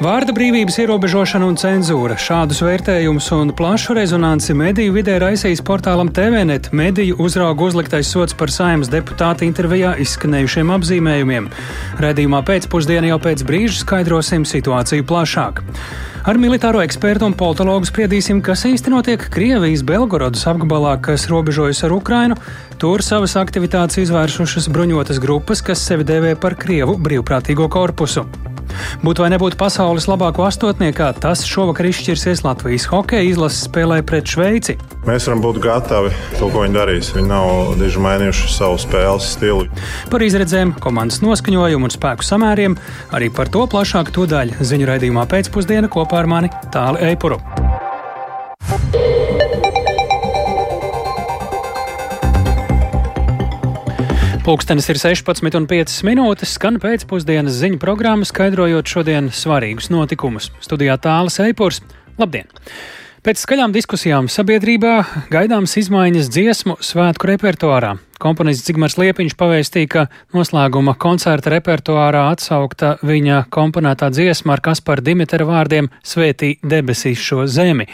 [0.00, 2.14] Vārda brīvības ierobežošana un cenzūra.
[2.16, 8.48] Šādus vērtējumus un plašu rezonanci mediju vidē raisījis portālam TVNet mediju uzraugu uzliktais sots par
[8.48, 11.50] saimnes deputāta intervijā izskanējušiem apzīmējumiem.
[12.00, 15.60] Redījumā pēcpusdienā jau pēc brīža skaidrosim situāciju plašāk.
[16.24, 21.92] Ar militāro ekspertu un politologu spriedīsim, kas īsti notiek Krievijas Belgorodas apgabalā, kas robežojas ar
[21.98, 22.40] Ukrainu.
[22.80, 28.24] Tur savas aktivitātes izvērsušas bruņotas grupas, kas sevi dēvē par Krievu brīvprātīgo korpusu.
[29.04, 34.76] Būtu vai nebūtu pasaules labāko astotniekā, tas šovakar izšķirsies Latvijas hokeja izlases spēlē pret Šveici.
[35.08, 37.12] Mēs varam būt gatavi to, ko viņi darīs.
[37.16, 39.66] Viņi nav diži mainījuši savu spēles stilu.
[40.12, 42.76] Par izredzēm, komandas noskaņojumu un spēku samēriem
[43.16, 47.40] arī par to plašāk to daļu ziņu raidījumā pēcpusdienā kopā ar mani Tāli Eipuru.
[54.40, 60.48] Pūkstens ir 16,5 minūtes, skan pēcpusdienas ziņu programma, skaidrojot šodienas svarīgus notikumus.
[60.64, 61.82] Studijā tālāk Eipurs.
[62.16, 62.48] Labdien!
[63.20, 64.94] Pēc skaļām diskusijām sabiedrībā
[65.28, 67.90] gaidāmas izmaiņas dziesmu svētku repertuārā.
[68.20, 75.44] Komponists Zigmārs Liepiņš pavēstīja, ka noslēguma koncerta repertuārā atsaukta viņa komponētā dziesma ar Kaspara Dimitera
[75.44, 77.90] vārdiem Svētī debesīs šo zemi.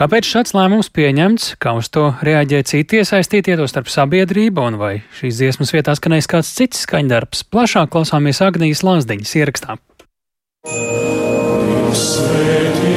[0.00, 4.94] Kāpēc šāds lēmums pieņemts, kā uz to reaģē citi iesaistītie, to starp sabiedrību, un vai
[5.20, 7.44] šīs dziesmas vietā skanēs kāds cits skaņdarbs?
[7.52, 9.76] Plašāk klausāmies Agnijas Lāsdiņas ierakstā.
[11.92, 12.91] Svētī.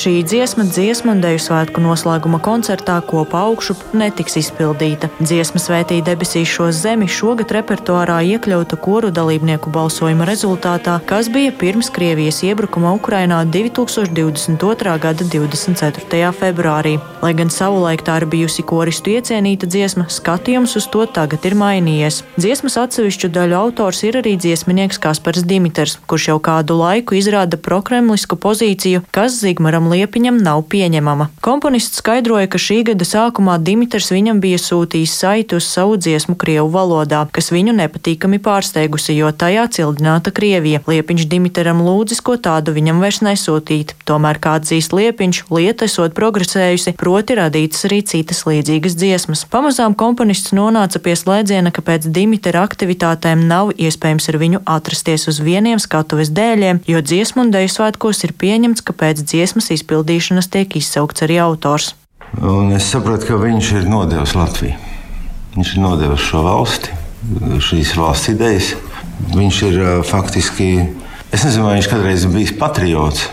[0.00, 5.10] Šī dziesma dziesmu un deju svētku noslēguma koncertā kopā augšup netiks izpildīta.
[5.20, 11.92] Dziesma svētī debesīs šo zemi šogad repertuārā iekļauta koru dalībnieku balsojuma rezultātā, kas bija pirms
[11.92, 14.94] Krievijas iebrukuma Ukrainā 2022.
[15.04, 16.32] gada 24.
[16.38, 16.94] februārī.
[17.20, 22.22] Lai gan savulaik tā ir bijusi koristu iecienīta dziesma, skatījums uz to tagad ir mainījies.
[22.40, 28.40] Dziesmas atsevišķu daļu autors ir arī dziesminieks Kaspars Dimiters, kurš jau kādu laiku izrāda prokremlisku
[28.40, 31.28] pozīciju, kas Zigmaram Liepiņam nav pieņemama.
[31.42, 36.68] Komponists skaidroja, ka šī gada sākumā Dimitrs viņam bija sūtījis saiti uz savu dziesmu Krievu
[36.70, 40.82] valodā, kas viņu nepatīkami pārsteigusi, jo tajā cildināta Krievija.
[40.86, 43.96] Liepiņš Dimitram lūdzis, ko tādu viņam vairs nesūtīt.
[44.08, 49.44] Tomēr, kā atzīst Liepiņš, lieta esot progresējusi, proti radītas arī citas līdzīgas dziesmas.
[49.50, 55.42] Pamazām komponists nonāca pie slēdziena, ka pēc Dimitra aktivitātēm nav iespējams ar viņu atrasties uz
[55.42, 60.50] vieniem skatuves dēļiem, jo dziesmu un deju svētkos ir pieņemts, ka pēc dziesmas izpildījuma izpildīšanas
[60.52, 61.94] tiek izsaukts arī autors.
[62.38, 64.76] Un es saprotu, ka viņš ir nodevis Latviju.
[65.56, 66.94] Viņš ir nodevis šo valsti,
[67.58, 68.70] šīs valsts idejas.
[69.34, 70.70] Viņš ir faktiski,
[71.34, 73.26] es nezinu, vai viņš kādreiz bijis patriots.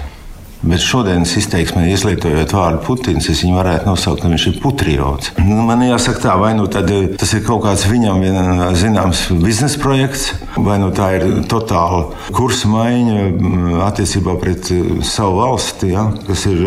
[0.66, 5.32] Bet šodienas izteiksmē, izlietojot vārdu Putins, es viņu varētu nosaukt, ka viņš ir putriots.
[5.38, 8.24] Nu, man jāsaka, tā, vai nu tas ir kaut kāds viņam
[8.78, 14.72] zināms biznesa projekts, vai nu tā ir totāla kursa maiņa attiecībā pret
[15.06, 16.64] savu valsti, ja, kas ir,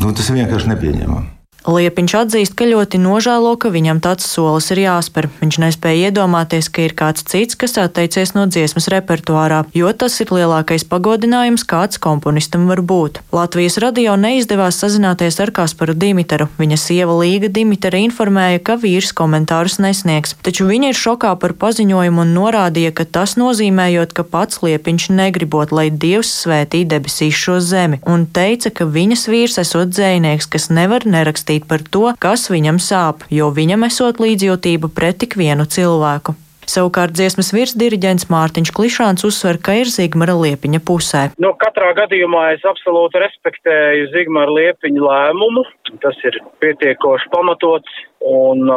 [0.00, 1.39] nu, tas ir vienkārši nepieņemami.
[1.68, 5.28] Liepiņš atzīst, ka ļoti nožēlo, ka viņam tāds solis ir jāspēr.
[5.42, 10.32] Viņš nespēja iedomāties, ka ir kāds cits, kas atteicies no dziesmas repertuārā, jo tas ir
[10.32, 13.20] lielākais pagodinājums, kāds komponistam var būt.
[13.36, 16.48] Latvijas radio neizdevās sazināties ar Kasparu Dimitaru.
[16.56, 22.24] Viņa sieva Līga Dimitara informēja, ka vīrs komentārus nesniegs, taču viņa ir šokā par paziņojumu
[22.24, 28.00] un norādīja, ka tas nozīmējot, ka pats Liepiņš negribot, lai Dievs svētī debesīs šo zemi,
[28.08, 32.78] un teica, ka viņas vīrs esot dzējnieks, kas nevar nerakstīt stāstīt par to, kas viņam
[32.78, 36.34] sāp, jo viņam esot līdzjūtība pret tik vienu cilvēku.
[36.70, 41.22] Savukārt dziesmas virsdiriģents Mārtiņš Klišāns uzsver, ka ir Zigmara Liepiņa pusē.
[41.42, 45.64] Nu, katrā gadījumā es absolūti respektēju Zigmara Liepiņa lēmumu.
[46.04, 47.90] Tas ir pietiekoši pamatots
[48.22, 48.70] un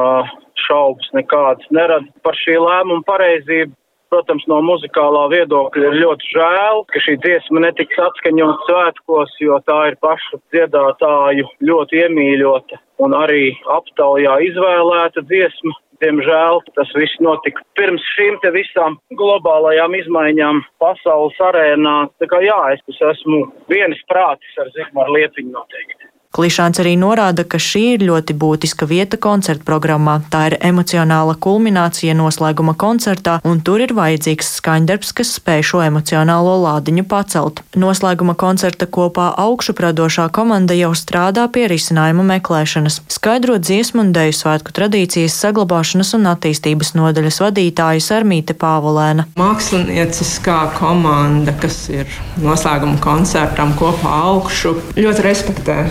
[0.65, 3.75] šaubas nekādas nerada par šī lēmuma pareizību.
[4.13, 9.77] Protams, no muzikālā viedokļa ir ļoti žēl, ka šī dziesma netiks atskaņot svētkos, jo tā
[9.89, 15.73] ir pašu dziedātāju ļoti iemīļota un arī aptaujā izvēlēta dziesma.
[16.05, 21.97] Diemžēl tas viss notika pirms šīm te visām globālajām izmaiņām pasaules arēnā.
[22.21, 26.12] Tā kā jā, es esmu vienas prātis ar Zigmāru Liepiņu noteikti.
[26.33, 30.15] Klišāns arī norāda, ka šī ir ļoti būtiska vieta koncerta programmā.
[30.33, 36.55] Tā ir emocionāla kulminācija noslēguma koncertā, un tur ir vajadzīgs skaņdarbs, kas spēj šo emocionālo
[36.63, 37.61] lādiņu pacelt.
[37.77, 44.73] Noslēguma koncerta kopā augšupradošā komanda jau strādā pie risinājuma meklēšanas, skaidrot dziesmu un deju svētku
[44.73, 49.29] tradīcijas saglabāšanas un attīstības nodaļas vadītāja Sarmīte Pāvolēna.
[49.37, 52.09] Mākslinieckā komanda, kas ir
[52.41, 55.81] noslēguma koncertam kopā augšu, ļoti respektē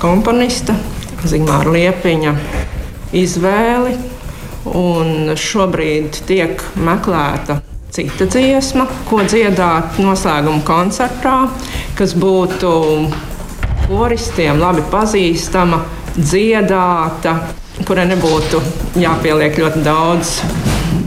[0.00, 0.74] komponista
[1.28, 2.32] Zigmāra Liepiņa
[3.16, 3.96] izvēli
[4.76, 7.60] un šobrīd tiek meklēta
[7.92, 11.36] cita dziesma, ko dziedāt noslēguma koncertā,
[11.98, 12.70] kas būtu
[13.88, 15.82] koristiem labi pazīstama,
[16.16, 17.36] dziedāta,
[17.88, 18.62] kurai nebūtu
[19.00, 20.36] jāpieliek ļoti daudz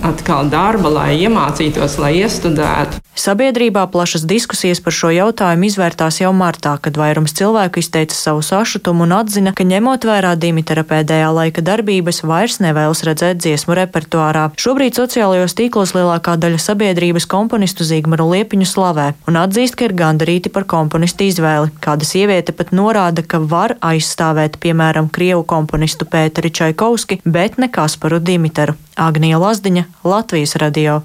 [0.03, 2.99] atkal darba, lai iemācītos, lai iestudētu.
[3.13, 9.05] Sabiedrībā plašas diskusijas par šo jautājumu izvērtās jau martā, kad vairums cilvēku izteica savu sašutumu
[9.05, 14.47] un atzina, ka ņemot vērā Dimitra pēdējā laika darbības, vairs nevēlas redzēt dziesmu repertuārā.
[14.59, 20.51] Šobrīd sociālajos tīklos lielākā daļa sabiedrības komponistu Zīgmaru Liepiņu slavē un atzīst, ka ir gandarīti
[20.53, 21.69] par komponistu izvēli.
[21.85, 28.19] Kāda sieviete pat norāda, ka var aizstāvēt, piemēram, krievu komponistu Pēteri Čaikovski, bet ne Kasparu
[28.19, 28.73] Dimitru.
[28.99, 31.01] Agnija Lazdiņa, Latvijas radio.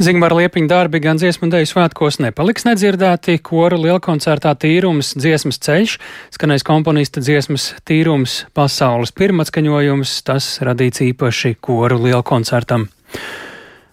[0.00, 5.96] Zigmāra Liepiņa darbi gan dziesmu deju svētkos nepaliks nedzirdēti, koru lielkoncertā tīrums dziesmas ceļš,
[6.34, 12.88] skanēs komponista dziesmas tīrums pasaules pirmatskaņojums, tas radīts īpaši koru lielkoncertam.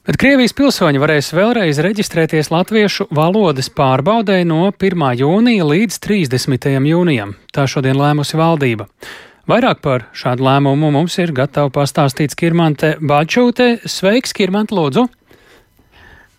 [0.08, 5.04] Bet Krievijas pilsoņi varēs vēlreiz reģistrēties latviešu valodas pārbaudē no 1.
[5.20, 6.72] jūnija līdz 30.
[6.90, 7.36] jūnijam.
[7.54, 8.88] Tā šodien lēmusi valdība.
[9.50, 13.80] Vairāk par šādu lēmumu mums ir gatava pastāstīt Skirmante Bačūte.
[13.90, 15.08] Sveiks, Skirmante, lūdzu!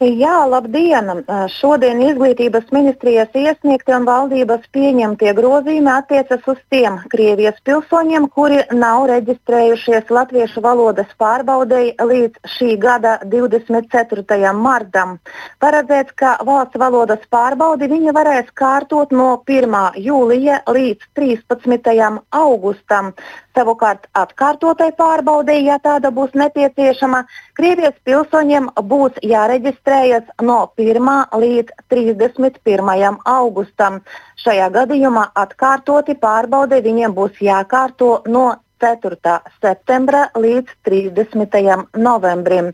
[0.03, 1.21] Jā, labdien!
[1.55, 9.05] Šodien izglītības ministrijas iesniegtie un valdības pieņemtie grozījumi attiecas uz tiem Krievijas pilsoņiem, kuri nav
[9.13, 14.51] reģistrējušies latviešu valodas pārbaudēji līdz šī gada 24.
[14.59, 15.21] martam.
[15.63, 20.03] Paredzēts, ka valsts valodas pārbaudi viņi varēs kārtot no 1.
[20.03, 22.11] jūlija līdz 13.
[22.43, 23.15] augustam.
[23.53, 27.21] Savukārt atkārtotai pārbaudei, ja tāda būs nepieciešama,
[27.59, 31.11] Krievijas pilsoņiem būs jāreģistrējas no 1.
[31.43, 33.19] līdz 31.
[33.35, 34.01] augustam.
[34.41, 38.47] Šajā gadījumā atkārtoti pārbaudei viņiem būs jākārto no
[38.81, 39.37] 4.
[39.61, 41.87] septembra līdz 30.
[42.09, 42.73] novembrim.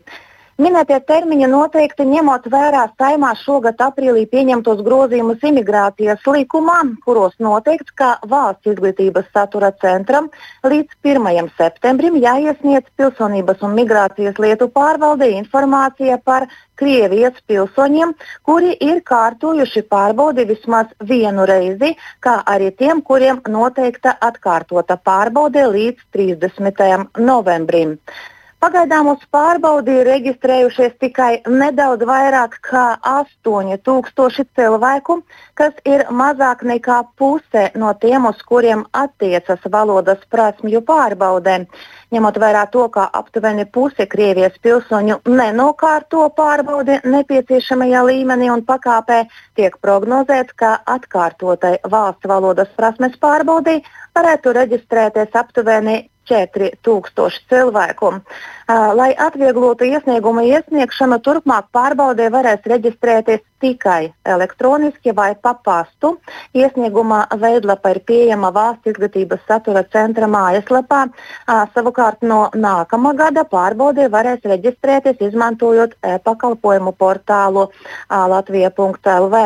[0.59, 8.09] Minētie termiņi noteikti ņemot vērā saimā šogad aprīlī pieņemtos grozījumus imigrācijas likumā, kuros noteikts, ka
[8.27, 10.25] valsts izglītības satura centram
[10.67, 11.47] līdz 1.
[11.61, 16.49] septembrim jāiesniedz pilsonības un migrācijas lietu pārvaldē informācija par
[16.81, 18.11] Krievijas pilsoņiem,
[18.43, 26.03] kuri ir kārtojuši pārbaudi vismaz vienu reizi, kā arī tiem, kuriem noteikta atkārtota pārbaude līdz
[26.19, 27.07] 30.
[27.31, 27.95] novembrim.
[28.59, 35.15] Pagaidām uz pārbaudi ir reģistrējušies tikai nedaudz vairāk kā 8000 cilvēku,
[35.55, 41.55] kas ir mazāk nekā puse no tiem, uz kuriem attiecas valodas prasmju pārbaudē.
[42.11, 49.23] Ņemot vērā to, ka aptuveni puse Krievijas pilsoņu nenokārto pārbaudi nepieciešamajā līmenī un pakāpē,
[49.55, 53.79] tiek prognozēts, ka atkārtotai valsts valodas prasmes pārbaudī
[54.19, 58.13] varētu reģistrēties aptuveni 4000 cilvēku.
[58.69, 66.17] Lai atvieglotu iesniegumu iesniegšanu, turpmāk pārbaudē varēs reģistrēties tikai elektroniski vai pa pastu.
[66.53, 71.01] Iesnieguma veidlapa ir pieejama valsts izglītības satura centra mājaslapā.
[71.73, 77.67] Savukārt no nākamā gada pārbaudē varēs reģistrēties izmantojot e-pakalpojumu portālu
[78.09, 79.43] latvija.lv.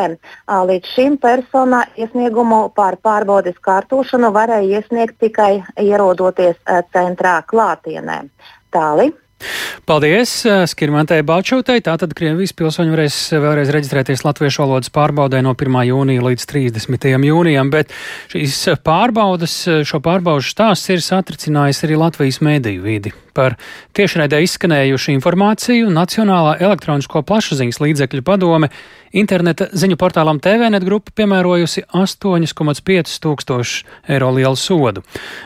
[0.70, 6.60] Līdz šim personā iesniegumu par pārbaudes kārtošanu varēja iesniegt tikai ierodoties
[6.94, 8.18] centrā klātienē.
[8.74, 9.12] Tāli.
[9.84, 11.82] Paldies eh, Skirmantei Balčūtei.
[11.84, 15.80] Tātad Krievijas pilsoņi varēs vēlreiz reģistrēties latviešu valodas pārbaudē no 1.
[15.90, 17.10] jūnija līdz 30.
[17.28, 17.92] jūnijam, bet
[18.32, 23.14] šīs pārbaudas, šo pārbaudu stāsts ir satricinājis arī Latvijas mēdīju vidi.
[23.34, 23.56] Par
[23.98, 28.68] tiešraidē izskanējušu informāciju Nacionālā elektronisko plašsaziņas līdzekļu padome
[29.14, 35.02] interneta ziņu portālam TVNet grupa piemērojusi 8,5 tūkstošu eiro lielu sodu.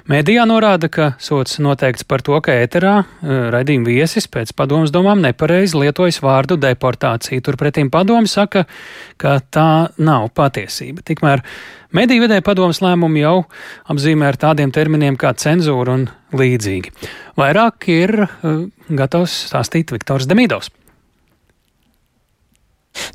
[0.09, 3.39] Mēdījā norāda, ka sots noteikts par to, ka ēterā e,
[3.79, 7.41] raidījuma viesis pēc padomas domām nepareizi lietojas vārdu deportācija.
[7.41, 8.67] Turpretīm padomi saka,
[9.17, 11.03] ka tā nav patiesība.
[11.03, 11.43] Tikmēr
[11.93, 13.47] Mediju vidē padomas lēmumi jau
[13.89, 16.93] apzīmē ar tādiem terminiem kā cenzūra un līdzīgi.
[17.39, 20.69] Vairāk ir uh, gatavs stāstīt Viktors Demidovs.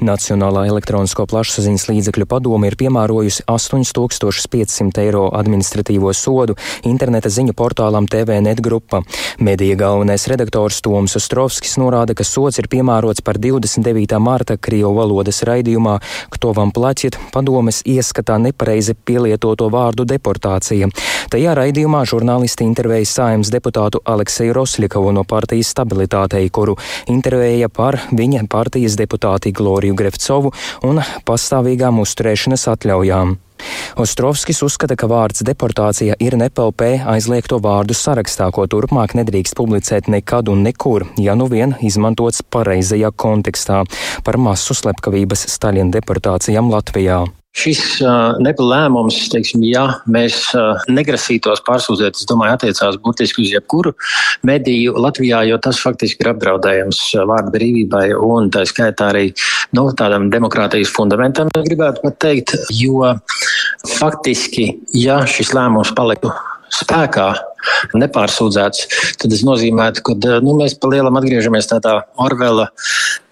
[0.03, 6.57] Nacionālā elektronisko plašsaziņas līdzekļu padome ir piemērojusi 8500 eiro administratīvo sodu
[6.89, 9.03] interneta ziņu portālam TVNet grupa.
[9.39, 14.19] Medija galvenais redaktors Toms Ostrovskis norāda, ka sots ir piemērots par 29.
[14.19, 15.99] marta Krievu valodas raidījumā
[16.33, 20.89] Ktovam plaķiet padomes ieskatā nepareizi pielietoto vārdu deportācija.
[21.33, 26.75] Tajā raidījumā žurnālisti intervēja sājums deputātu Alekseju Roslikavu no partijas stabilitātei, kuru
[27.09, 30.53] intervēja par viņa partijas deputāti Gloriju Grefcovu
[30.85, 33.33] un pastāvīgām uzturēšanas atļaujām.
[34.03, 40.51] Ostrovskis uzskata, ka vārds deportācija ir nepelpē aizliegto vārdu sarakstā, ko turpmāk nedrīkst publicēt nekad
[40.53, 43.85] un nekur, ja nu vien izmantots pareizajā kontekstā
[44.25, 47.23] par masu slepkavības Staļina deportācijām Latvijā.
[47.53, 53.93] Šis uh, lēmums, teiksim, ja mēs uh, negrasītos pārsūdzēt, es domāju, attiecās būtiski uz jebkuru
[54.41, 59.27] mediju Latvijā, jo tas faktiski ir apdraudējums vārdu brīvībai un tā skaitā arī
[59.77, 63.13] nu, tādam demokrātijas fundamentam, gribētu pat teikt, jo
[63.99, 66.33] faktiski, ja šis lēmums paliktu
[66.73, 67.29] spēkā,
[67.97, 68.87] nepārsūdzēts,
[69.21, 72.69] tad tas nozīmētu, ka nu, mēs pa lielam atgriežamies tādā Orvela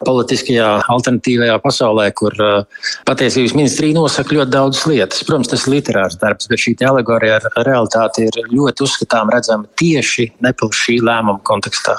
[0.02, 5.22] politiskajā alternatīvajā pasaulē, kur uh, patiesības ministrija nosaka ļoti daudzas lietas.
[5.28, 10.32] Protams, tas ir literārs darbs, bet šī alegorija ar realitāti ir ļoti uzskatām redzama tieši
[10.42, 11.96] nepilnīgi šī lēmuma kontekstā.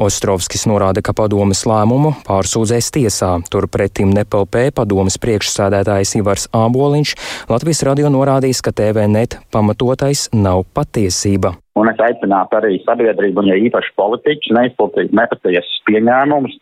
[0.00, 3.32] Ostrovskis norāda, ka padomas lēmumu pārsūdzēs tiesā.
[3.50, 7.16] Turpretim NPLP padomas priekšsādētājs Ivars Āboliņš
[7.50, 11.56] Latvijas radio norādījis, ka TVNet pamatotais nav patiesība.
[11.74, 16.54] Un es aicinātu arī sabiedrību, un ja īpaši politiķus, neizplatīt nepatiesas pieņēmumus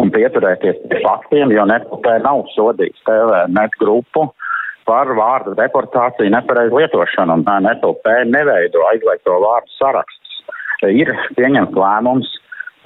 [0.00, 4.28] un pieturēties pie faktiem, jo NPT nav sodīts TVNet grupu
[4.88, 10.38] par vārdu deportāciju nepareizu lietošanu, un NPT neveido aizliegto vārdu sarakstus.
[10.86, 12.30] Ir pieņemts lēmums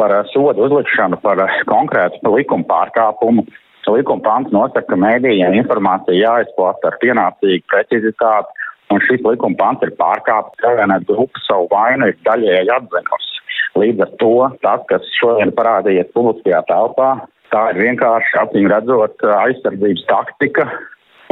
[0.01, 3.47] par sodu uzlikšanu par konkrētu likuma pārkāpumu.
[3.85, 9.95] Likuma pants nosaka, ka mēdījiem informācija jāizplata ar pienācīgu precizitāti un šis likuma pants ir
[10.01, 10.61] pārkāpts.
[10.63, 13.41] Savienot grupu savu vainu ir daļēji atzinusi.
[13.81, 17.09] Līdz ar to tas, kas šodien parādījies publiskajā telpā,
[17.55, 20.69] tā ir vienkārši acīm redzot aizsardzības taktika,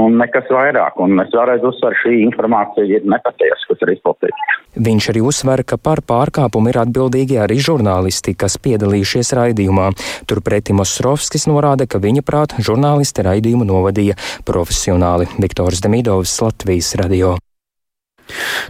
[0.04, 0.98] un nekas vairāk.
[1.02, 4.58] Un es vēlreiz uzsveru, šī informācija ir nepatiesa, kas ir izplatīta.
[4.88, 9.90] Viņš arī uzsver, ka par pārkāpumu ir atbildīgi arī žurnālisti, kas piedalījušies raidījumā.
[10.30, 14.18] Turpretī Mosrovskis norāda, ka viņa prāt žurnālisti raidījumu novadīja
[14.48, 15.30] profesionāli.
[15.42, 17.36] Viktors Demidovs, Latvijas radio.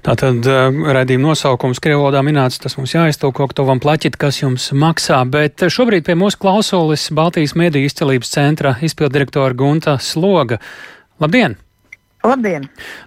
[0.02, 5.20] Tātad uh, raidījuma nosaukums Krievlodā minēts, tas mums jāiztulko, ka tovam plaķit, kas jums maksā,
[5.28, 10.58] bet šobrīd pie mūsu klausulis Baltijas mediju izcelības centra izpildirektora Gunta Sloga.
[11.22, 11.54] Labdien!
[12.22, 12.64] Labdien!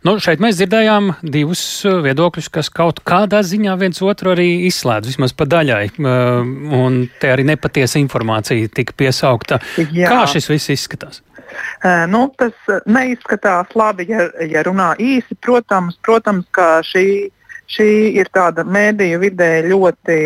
[0.08, 5.10] Nu, šeit mēs dzirdējām divus uh, viedokļus, kas kaut kādā ziņā viens otru arī izslēdz,
[5.12, 5.84] vismaz pa daļai.
[6.00, 6.48] Uh,
[6.80, 9.60] un te arī nepatiesa informācija tika piesaukta.
[9.92, 10.12] Jā.
[10.12, 11.22] Kā šis viss izskatās?
[11.84, 12.56] Uh, nu, tas
[12.88, 15.36] neizskatās labi, ja, ja runā īsi.
[15.44, 17.08] Protams, protams ka šī,
[17.72, 20.20] šī ir tāda mēdīju vidē ļoti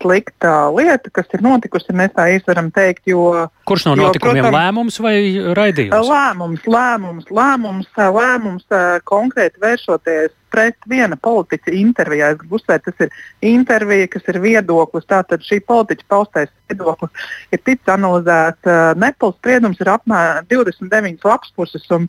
[0.00, 1.94] slikta lieta, kas ir notikusi.
[1.96, 3.46] Mēs tā īsti varam teikt, jo.
[3.68, 5.14] Kurš no notikumiem protams, lēmums vai
[5.56, 6.10] raidījums?
[6.10, 8.78] Lēmums, lēmums, lēmums, lēmums
[9.08, 12.32] konkrēti vēršoties pret viena politiķa intervijā.
[12.32, 15.08] Es gribu uzsvērt, tas ir intervija, kas ir viedoklis.
[15.10, 18.70] Tātad šī politiķa paustais viedoklis ir ticis analizēts.
[19.00, 22.06] Nepals spriedums ir apmēram 29 lapspuses, un,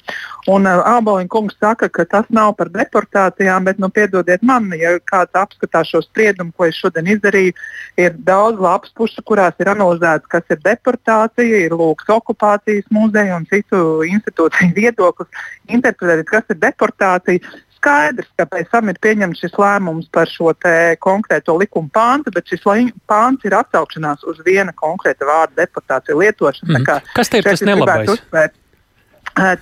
[0.52, 5.38] un Āboliņa kungs saka, ka tas nav par deportācijām, bet, nu, piedodiet man, ja kāds
[5.38, 7.56] apskatās šo spriedumu, ko es šodien izdarīju,
[8.02, 14.02] ir daudz lapspušu, kurās ir analizēts, kas ir deportācija, ir lūks okupācijas muzeja un citu
[14.08, 20.30] institūciju viedoklis, interpretēt, kas ir deportācija skaidrs, ka pēc tam ir pieņemts šis lēmums par
[20.30, 20.54] šo
[21.02, 22.64] konkrēto likuma pāntu, bet šis
[23.10, 26.78] pāns ir atsaukšanās uz viena konkrēta vārda deportāciju lietošanu.
[26.78, 27.08] Mm.
[27.16, 28.22] Kas te ir tas nelabais?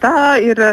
[0.03, 0.67] Tā ir.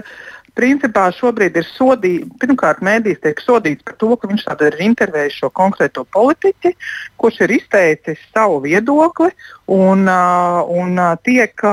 [0.56, 5.50] Principā šobrīd ir sodīts, pirmkārt, mēdīs tiek sodīts par to, ka viņš ir intervējis šo
[5.52, 6.72] konkrēto politiķi,
[7.20, 9.28] kurš ir izteicis savu viedokli
[9.68, 10.96] un, un
[11.28, 11.66] tiek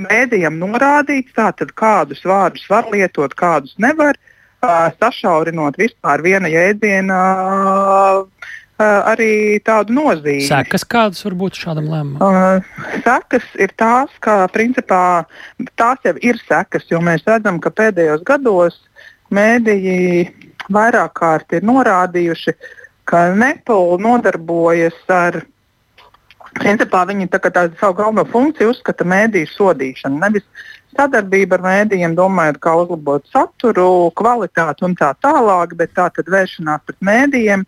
[0.00, 4.16] mēdījam norādīts, tātad, kādus vārdus var lietot, kādus nevar.
[5.00, 7.18] Sašaurinot vispār viena jēdziena
[8.78, 10.44] arī tādu nozīmi.
[10.44, 12.20] Sekas kādas var būt šādam lēmumam?
[12.20, 15.24] Uh, sekas ir tās, ka principā
[15.80, 18.76] tās jau ir sekas, jo mēs redzam, ka pēdējos gados
[19.32, 20.28] mēdīji
[20.72, 22.56] vairāk kārt ir norādījuši,
[23.08, 25.44] ka Nepal nodarbojas ar
[26.56, 30.20] Principā viņi tā, tā savu galveno funkciju uzskata mēdīju sodīšanu.
[30.22, 30.44] Nevis
[30.96, 36.84] sadarbība ar mēdījiem, domājot, kā uzlabot saturu, kvalitāti un tā tālāk, bet tā tad vēršanās
[36.86, 37.64] pret mēdījiem.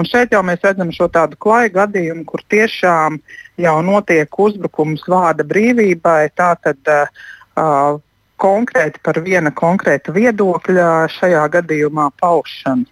[0.00, 3.18] Un šeit jau mēs redzam šo tādu klaju gadījumu, kur tiešām
[3.60, 6.30] jau notiek uzbrukums vārda brīvībai.
[6.40, 8.00] Tātad, uh,
[8.40, 12.88] konkrēti par viena konkrēta viedokļa šajā gadījumā paušanu.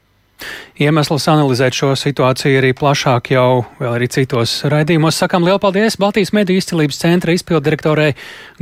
[0.78, 5.18] Iemesls analizēt šo situāciju arī plašāk jau vēl arī citos raidījumos.
[5.18, 8.12] Sakām lielu paldies Baltijas mediju izcilības centra izpildirektorai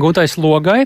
[0.00, 0.84] Gūtais Logai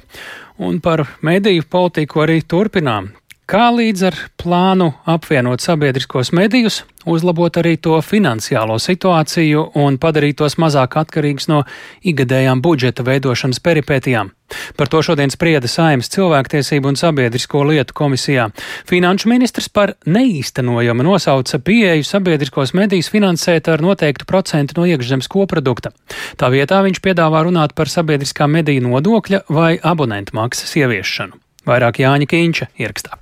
[0.59, 3.13] un par mediju politiku arī turpinām.
[3.51, 10.55] Kā līdz ar plānu apvienot sabiedriskos medijus, uzlabot arī to finansiālo situāciju un padarīt tos
[10.61, 11.65] mazāk atkarīgus no
[12.07, 14.31] igadējām budžeta veidošanas peripētijām.
[14.79, 18.49] Par to šodien sprieda Saimas cilvēktiesību un sabiedrisko lietu komisijā.
[18.91, 25.91] Finanšu ministrs par neīstenojamu nosauca pieeju sabiedriskos medijus finansēt ar noteiktu procentu no iekšzemes koprodukta.
[26.39, 31.43] Tā vietā viņš piedāvā runāt par sabiedriskā mediju nodokļa vai abonentu maksas ieviešanu.
[31.67, 33.19] Vairāk Jāņa Kīņša ierakstā.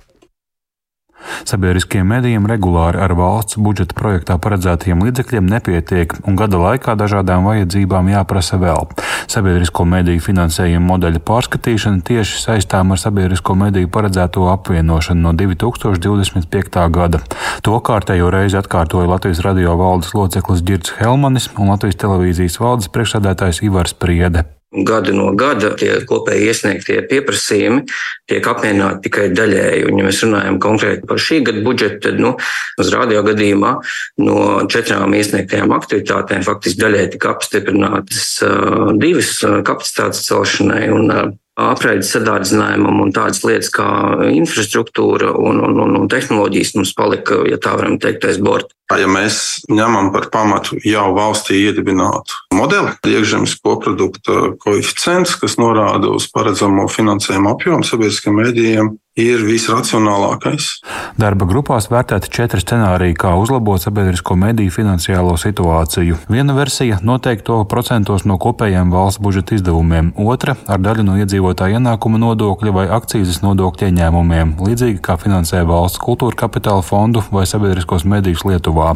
[1.49, 8.11] Sabiedriskiem medijiem regulāri ar valsts budžeta projektā paredzētajiem līdzekļiem nepietiek, un gada laikā dažādām vajadzībām
[8.13, 8.89] jāprasa vēl.
[9.29, 16.85] Sabiedrisko mediju finansējuma modeļa pārskatīšana tieši saistām ar sabiedrisko mediju paredzēto apvienošanu no 2025.
[16.99, 17.23] gada.
[17.65, 23.63] To kārtējo reizi atkārtoja Latvijas radio valdes loceklis Girts Helmanis un Latvijas televīzijas valdes priekšsēdētājs
[23.69, 24.47] Ivars Priede.
[24.69, 27.87] Gada no gada tie kopēji iesniegtie pieprasījumi
[28.29, 29.87] tiek apmierināti tikai daļēji.
[29.89, 32.35] Un, ja mēs runājam konkrēti par šī gada budžetu, tad nu,
[32.77, 33.73] uz radio gadījumā
[34.21, 34.37] no
[34.69, 39.33] četrām iesniegtajām aktivitātēm faktiski daļēji tika apstiprinātas uh, divas
[39.65, 43.87] kapacitātes celšanai un uh, apraides sadārdzinājumam un tādas lietas kā
[44.31, 48.73] infrastruktūra un, un, un, un tehnoloģijas mums palika, ja tā varam teikt, aiz borta.
[48.97, 56.25] Ja mēs ņemam par pamatu jau valstī iedibinātu modeli, iekšzemes koprodukta koeficients, kas norāda uz
[56.33, 58.89] paredzamo finansējumu apjomu sabiedriskiem mēdījiem,
[59.19, 60.79] ir visracionālākais.
[61.19, 66.19] Darba grupās vērtēti četri scenāriji, kā uzlabot sabiedrisko mediju finansiālo situāciju.
[66.31, 71.79] Viena versija noteikti to procentos no kopējiem valsts budžeta izdevumiem, otra ar daļu no iedzīvotāja
[71.79, 78.07] ienākuma nodokļa vai akcijas nodokļu ieņēmumiem, līdzīgi kā finansē valsts kultūra kapitāla fondu vai sabiedriskos
[78.07, 78.45] medijus.
[78.49, 78.93] Lietuvā.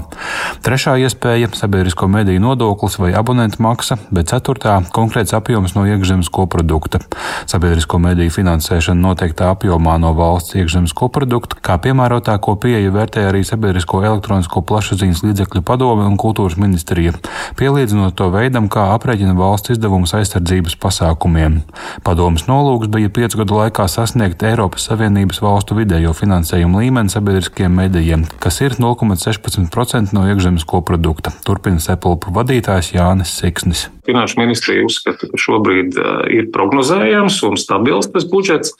[0.63, 7.01] Trešā iespēja- sabiedrisko mediju nodoklis vai abonentu maksa, bet ceturtā- konkrēts apjoms no iekšzemes koprodukta.
[7.45, 14.03] Sabiedrisko mediju finansēšana noteiktā apjomā no valsts iekšzemes koprodukta, kā piemērotāko pieeju vērtē arī Sabiedrisko
[14.03, 17.15] elektronisko plašsaziņas līdzekļu padome un kultūras ministrija,
[17.59, 21.61] pielīdzinot to veidam, kā aprēķina valsts izdevumus aizsardzības pasākumiem.
[22.05, 28.27] Padomas nolūks bija piecu gadu laikā sasniegt Eiropas Savienības valstu vidējo finansējumu līmeni sabiedriskiem medijiem,
[28.43, 31.33] kas ir 0,16 10% no iekšzemes koprodukta.
[31.45, 33.87] Turpina Sepulpa vadītājs Jānis Siksnis.
[34.07, 38.75] Finanšu ministrija uzskata, ka šobrīd uh, ir prognozējams un stabils tas budžets.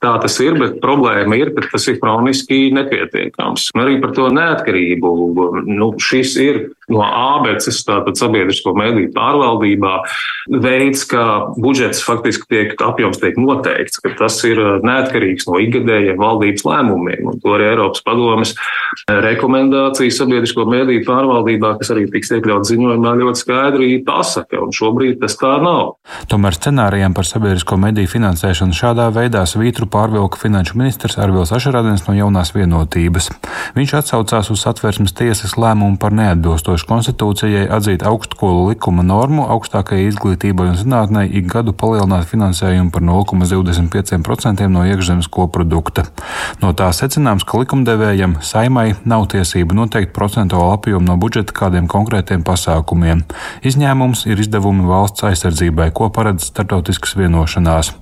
[0.00, 3.68] Tā tas ir, bet problēma ir, ka tas ir kroniski nepietiekams.
[3.74, 5.10] Un arī par to neatkarību.
[5.68, 6.60] Nu, šis ir
[6.92, 9.94] no ABCs, tātad sabiedrisko mediju pārvaldībā,
[10.62, 11.24] veids, kā
[11.60, 17.28] budžets faktiski tiek apjoms tiek noteikts, ka tas ir neatkarīgs no ikgadējiem valdības lēmumiem.
[17.30, 18.54] Un to arī Eiropas padomes
[19.08, 24.60] rekomendācijas sabiedrisko mediju pārvaldībā, kas arī tiks iekļauts ziņojumā, ļoti skaidri pasaka.
[24.64, 25.96] Un šobrīd tas tā nav.
[26.30, 32.16] Tomēr scenārijiem par sabiedrisko mediju finansēšanu šādā veidā svītru pārvilka finanšu ministrs Arvils Ašarādens no
[32.16, 33.30] jaunās vienotības.
[33.76, 40.70] Viņš atsaucās uz satversmes tiesas lēmumu par neatbilstošu konstitūcijai atzīt augstskolu likuma normu augstākajai izglītībai
[40.72, 46.06] un zinātnē ik gadu palielināt finansējumu par 0,25% no iekšzemes koprodukta.
[46.62, 52.44] No tā secināms, ka likumdevējam saimai nav tiesību noteikt procentuālu apjomu no budžeta kādiem konkrētiem
[52.46, 53.24] pasākumiem.
[53.66, 57.92] Izņēmums ir izdevumi valsts aizsardzībai, ko paredz starptautiskas vienošanās.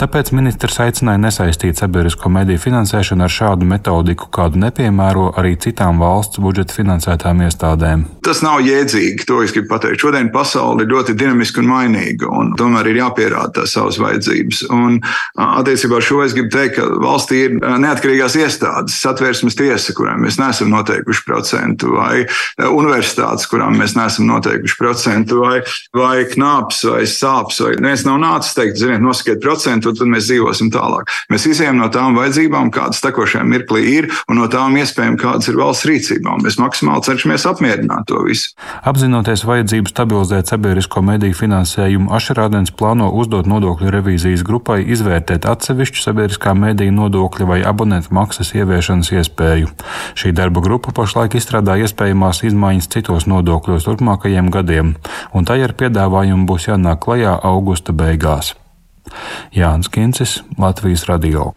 [0.00, 6.42] Tāpēc ministrs aicināja nesaistīt sabiedrisko mediju finansēšanu ar šādu metodiku, kādu nepiemēro arī citām valsts
[6.42, 8.06] budžeta finansētām iestādēm.
[8.22, 10.02] Tas nav jēdzīgi, to es gribu pateikt.
[10.02, 14.60] Šodien pasaule ir ļoti dinamiska un mainīga, un tomēr ir jāpierāda savas vajadzības.
[14.70, 15.00] Un
[15.42, 20.38] attiecībā ar šo es gribu teikt, ka valstī ir neatkarīgās iestādes, satvērsmes tiesa, kurām mēs
[20.38, 22.22] neesam noteikuši procentu, vai
[22.68, 25.58] universitātes, kurām mēs neesam noteikuši procentu, vai,
[25.96, 30.70] vai knāps, vai sāps, vai viens nav nācis teikt, ziniet, nosakiet procentu, tad mēs dzīvosim
[30.74, 31.10] tālāk.
[31.32, 35.58] Mēs izējām no tām vajadzībām, kādas tekošajā mirklī ir, un no tām iespējām, kādas ir
[35.58, 36.38] valsts rīcībā.
[36.46, 38.52] Mēs maksimāli cenšamies apmierināt to visu.
[38.88, 46.54] Apzinoties vajadzību stabilizēt sabiedrisko mediju finansējumu, Ašerādens plāno uzdot nodokļu revīzijas grupai izvērtēt atsevišķu sabiedriskā
[46.58, 49.72] mediju nodokļa vai abonentu maksas ieviešanas iespēju.
[50.18, 54.96] Šī darba grupa pašlaik izstrādā iespējamās izmaiņas citos nodokļos turpmākajiem gadiem,
[55.32, 58.56] un tai ar piedāvājumu būs jānāk klajā augusta beigās.
[59.52, 61.50] Jānis Kincis, Latvijas radio.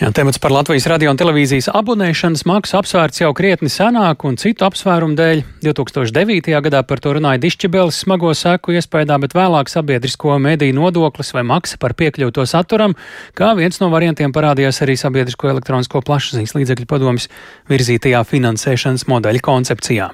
[0.00, 4.66] Jā, temats par Latvijas radio un televīzijas abonēšanas maksu apsvērts jau krietni senāk un citu
[4.68, 5.42] apsvērumu dēļ.
[5.64, 6.52] 2009.
[6.66, 11.80] gadā par to runāja Dišķibelis smago seku iespējā, bet vēlāk sabiedrisko mediju nodoklis vai maksa
[11.82, 12.94] par piekļūto saturam,
[13.38, 17.28] kā viens no variantiem parādījās arī sabiedrisko elektronisko plašsaziņas līdzekļu padomjas
[17.72, 20.12] virzītajā finansēšanas modeļa koncepcijā.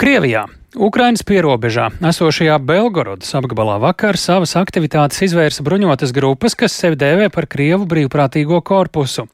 [0.00, 7.28] Krievijā Ukrainas pierobežā esošajā Belgorodas apgabalā vakar savas aktivitātes izvērsa bruņotas grupas, kas sevi dēvē
[7.30, 9.28] par Krievu brīvprātīgo korpusu.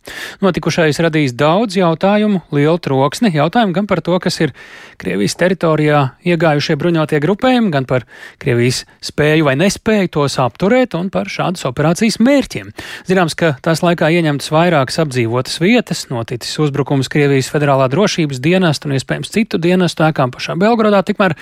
[0.45, 4.53] Notikušais radīs daudz jautājumu, lielu troksni, jautājumu gan par to, kas ir
[5.01, 8.05] Krievijas teritorijā iegājušie bruņotie grupējumi, gan par
[8.37, 12.69] Krievijas spēju vai nespēju tos apturēt un par šādas operācijas mērķiem.
[13.09, 18.99] Zināms, ka tās laikā ieņemtas vairākas apdzīvotas vietas, noticis uzbrukums Krievijas federālā drošības dienestu un
[19.01, 21.01] iespējams citu dienestu ēkām pašā Belgorodā.
[21.01, 21.37] Tikmēr Tomēr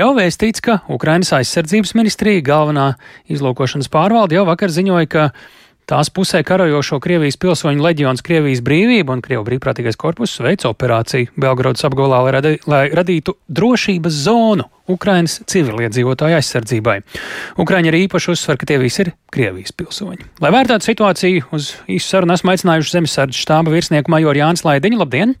[0.00, 2.92] jau vēstīts, ka Ukrainas aizsardzības ministrija galvenā
[3.32, 5.28] izlūkošanas pārvalde jau vakar ziņoja, ka
[5.82, 11.82] Tās pusē karojošo Krievijas pilsoņu leģions Krievijas brīvība un Krievu brīvprātīgais korpus veic operāciju Belgradas
[11.88, 16.96] apgabalā, lai, radi, lai radītu drošības zonu Ukrainas civiliedzīvotāju aizsardzībai.
[17.66, 20.30] Ukraiņi arī īpaši uzsver, ka tie visi ir Krievijas pilsoņi.
[20.44, 25.02] Lai vērtētu situāciju, uz īsu sarunu esmu aicinājuši zemesardzes štāba virsnieku majoru Jānis Laidiņu.
[25.02, 25.34] Labdien!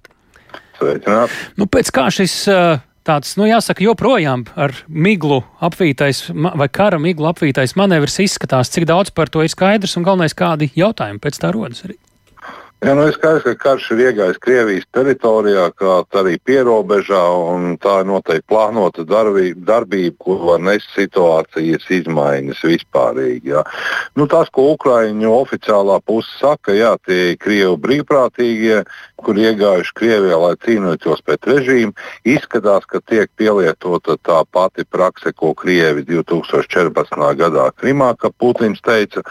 [0.82, 1.38] Sveicināt!
[1.54, 7.30] Nu, pēc kā šis uh, tāds, nu, jāsaka, joprojām ar miglu apvītais vai kara miglu
[7.32, 11.52] apvītais manevrs izskatās, cik daudz par to ir skaidrs un galvenais kādi jautājumi pēc tā
[11.54, 11.98] rodas arī.
[12.82, 17.20] Jā, nu ir skaidrs, ka karš ir iegājis Krievijas teritorijā, kā arī pierobežā,
[17.52, 23.52] un tā ir noteikti plānota darbība, darbība ko var nest situācijas izmaiņas vispārīgi.
[23.54, 23.62] Jā.
[24.18, 28.82] Nu, tas, ko Ukraiņu oficiālā puse saka, jā, tie ir Krievu brīvprātīgie,
[29.24, 31.94] kur iegājuši Krievijā, lai cīnītos pret režīmu,
[32.28, 37.18] izskatās, ka tiek pielietota tā pati prakse, ko Krievi 2014.
[37.38, 39.24] gadā Krimā, ka Putins teica,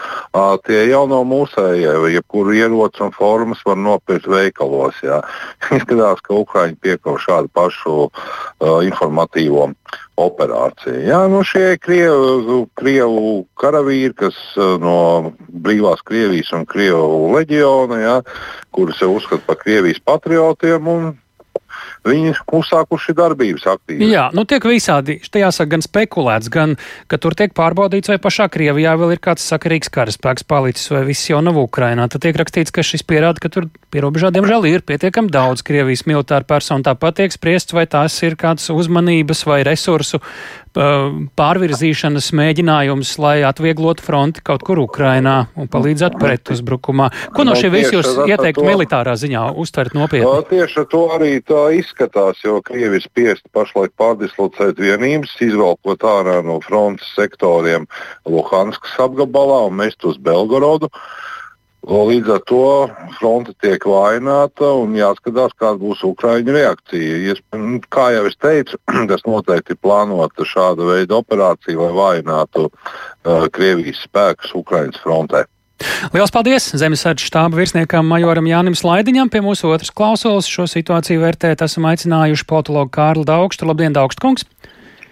[0.66, 4.98] tie jau nav mūsējie, jebkuru ieroci un formas var nopirkt veikalos.
[5.04, 5.22] Jā.
[5.76, 9.70] Izskatās, ka Ukraiņi piekāp šādu pašu uh, informatīvo
[10.20, 10.98] operāciju.
[11.08, 18.16] Jā, nu šie krievu, krievu karavīri, kas uh, no brīvās Krievijas un Krievu leģiona, jā,
[18.74, 21.12] kurus jau uzskata par Krievijas patriotiem un
[22.06, 24.08] viņi uzsākuši darbības aktīvi.
[24.10, 26.74] Jā, nu tiek visādi, te jāsaka, gan spekulēts, gan,
[27.10, 31.30] ka tur tiek pārbaudīts, vai pašā Krievijā vēl ir kāds sakarīgs karaspēks palicis, vai viss
[31.30, 32.08] jau nav Ukrainā.
[32.10, 36.48] Tad tiek rakstīts, ka šis pierāda, ka tur pierobežā, diemžēl, ir pietiekami daudz Krievijas militāru
[36.48, 36.86] personu.
[36.88, 40.22] Tāpat tiek spriests, vai tās ir kāds uzmanības vai resursu
[40.72, 47.10] pārvirzīšanas mēģinājums, lai atvieglotu fronti kaut kur Ukrainā un palīdzētu pretuzbrukumā.
[47.36, 50.30] Ko no šī visu jūs ieteiktu militārā ziņā uztvert nopietni?
[50.52, 57.08] Tieši to arī tā izskatās, jo Krievi spiest pašlaik pārdislocēt vienības, izvelkot ārā no frontes
[57.16, 57.86] sektoriem
[58.28, 60.88] Luhanskas apgabalā un mest uz Belgorodu.
[61.82, 62.66] Līdz ar to
[63.16, 67.34] fronte tiek vaināta un jāskatās, kāda būs Ukraiņu reakcija.
[67.58, 68.78] Nu, kā jau es teicu,
[69.10, 75.42] tas noteikti ir plānota šāda veida operācija, lai vainātu uh, Krievijas spēkus Ukraiņas frontē.
[76.14, 79.32] Lielas paldies Zemesardzes štāba virsniekam Majoram Jānim Slaidiņam.
[79.32, 83.66] Pie mūsu otras klausulas šo situāciju vērtēt esam aicinājuši politologu Kārlu Daugstu.
[83.66, 84.46] Labdien, Daugst kungs!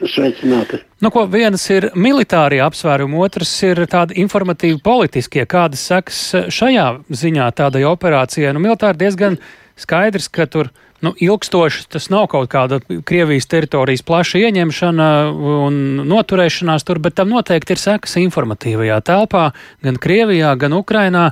[0.01, 0.81] Sveicināti!
[1.05, 5.45] Nu, ko, vienas ir militārie apsvērumi, otrs ir tādi informatīvi politiskie.
[5.49, 6.21] Kādas sekas
[6.53, 8.55] šajā ziņā tādai operācijai?
[8.57, 9.37] Nu, militāri diezgan
[9.81, 10.71] skaidrs, ka tur
[11.05, 15.09] nu, ilgstoši tas nav kaut kāda Krievijas teritorijas plaša ieņemšana
[15.65, 19.51] un noturēšanās tur, bet tam noteikti ir sekas informatīvajā telpā,
[19.85, 21.31] gan Krievijā, gan Ukrainā.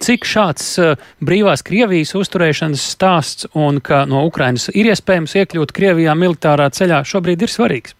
[0.00, 6.12] Cik šāds uh, brīvās Krievijas uzturēšanas stāsts un ka no Ukrainas ir iespējams iekļūt Krievijā
[6.12, 7.96] militārā ceļā šobrīd ir svarīgs?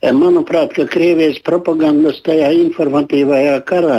[0.00, 3.98] Manuprāt, ka Krievijas propagandas tajā informatīvajā karā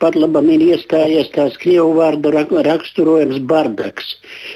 [0.00, 4.14] pat labam ir iestājies tās krievu vārdu raksturojums bardaks.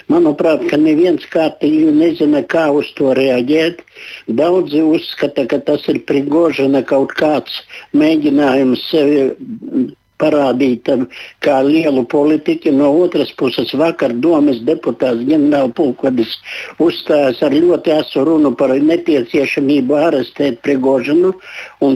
[0.08, 3.84] Manuprāt, ka neviens kārtīgi nezina, kā uz to reaģēt.
[4.40, 7.60] Daudzi uzskata, ka tas ir Prigožina kaut kāds
[7.92, 10.88] mēģinājums sevi parādīt
[11.44, 12.72] kā lielu politiķu.
[12.76, 16.36] No otras puses, vakar domas deputāts ģenerālpulkvedis
[16.82, 21.34] uzstājās ar ļoti asu runu par nepieciešamību arestēt Prigožinu.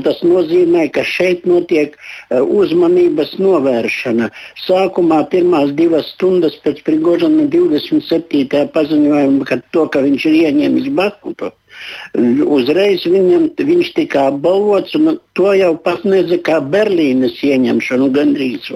[0.04, 4.30] Tas nozīmē, ka šeit notiek e, uzmanības novēršana.
[4.64, 8.66] Sākumā pirmās divas stundas pēc Prigožina 27.
[8.74, 11.52] paziņojuma, ka to, ka viņš ir ieņēmis Bakutu.
[12.58, 18.70] Uzreiz viņam, viņš tika apbalvots, un to jau nezina kā Berlīnes ieņemšanu gandrīz.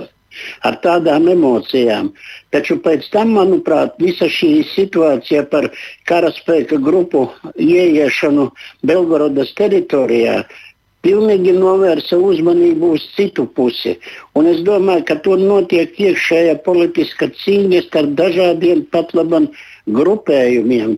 [0.67, 2.09] Ar tādām emocijām.
[2.51, 5.69] Taču pēc tam, manuprāt, visa šī situācija par
[6.11, 8.49] karaspēka grupu ieiešanu
[8.83, 10.41] Belgorodas teritorijā
[11.05, 13.99] pilnīgi novērsa uzmanību uz citu pusi.
[14.39, 19.51] Un es domāju, ka tur notiek iekšējā politiska cīņa starp dažādiem pat labam
[19.99, 20.97] grupējumiem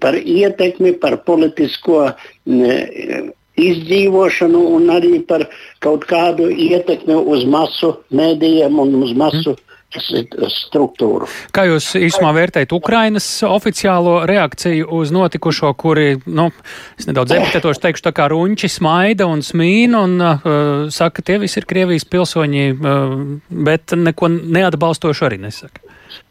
[0.00, 2.08] par ietekmi, par politisko
[3.58, 5.46] izdzīvošanu un arī par
[5.82, 9.56] kaut kādu ietekmi uz masu mēdījiem un uz masu
[9.88, 11.26] struktūru.
[11.56, 16.50] Kā jūs īsumā vērtējat Ukrainas oficiālo reakciju uz notikušo, kuri, nu,
[17.00, 20.50] es nedaudz epitetoši teikšu, tā kā ruņķi smaida un smīna un uh,
[20.92, 23.16] saka, tie visi ir Krievijas pilsoņi, uh,
[23.48, 25.80] bet neko neatbalstošu arī nesaka?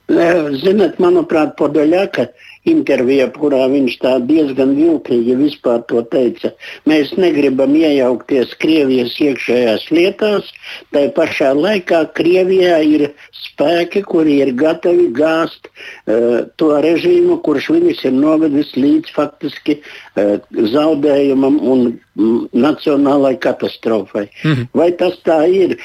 [0.07, 2.29] Ziniet, manuprāt, Podoļaka
[2.71, 6.53] intervijā, kurā viņš tā diezgan viltīgi vispār to teica.
[6.89, 10.51] Mēs negribam iejaukties Krievijas iekšējās lietās,
[10.95, 13.07] tai pašā laikā Krievijā ir
[13.45, 20.37] spēki, kuri ir gatavi gāzt uh, to režīmu, kurš viņus ir novedis līdz faktiski uh,
[20.73, 24.27] zaudējumam un mm, nacionālai katastrofai.
[24.43, 24.67] Mm -hmm.
[24.73, 25.77] Vai tas tā ir?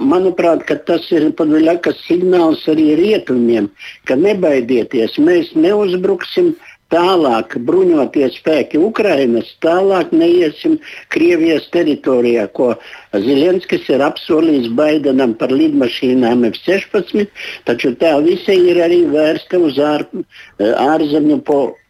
[0.00, 1.60] Manuprāt, tas ir pavisam
[2.06, 3.70] signāls arī rietumiem,
[4.04, 6.56] ka nebaidieties, mēs neuzbruksim neiesim
[6.90, 10.78] tālāk bruņoties spēki Ukrainas, tālāk neiesim
[11.14, 12.72] Krievijas teritorijā, ko
[13.14, 17.30] Zelenskis ir apsolījis Baidenam par lidmašīnām F-16,
[17.68, 20.06] taču tā visa ir arī vērsta uz ār,
[20.60, 21.40] ārzemju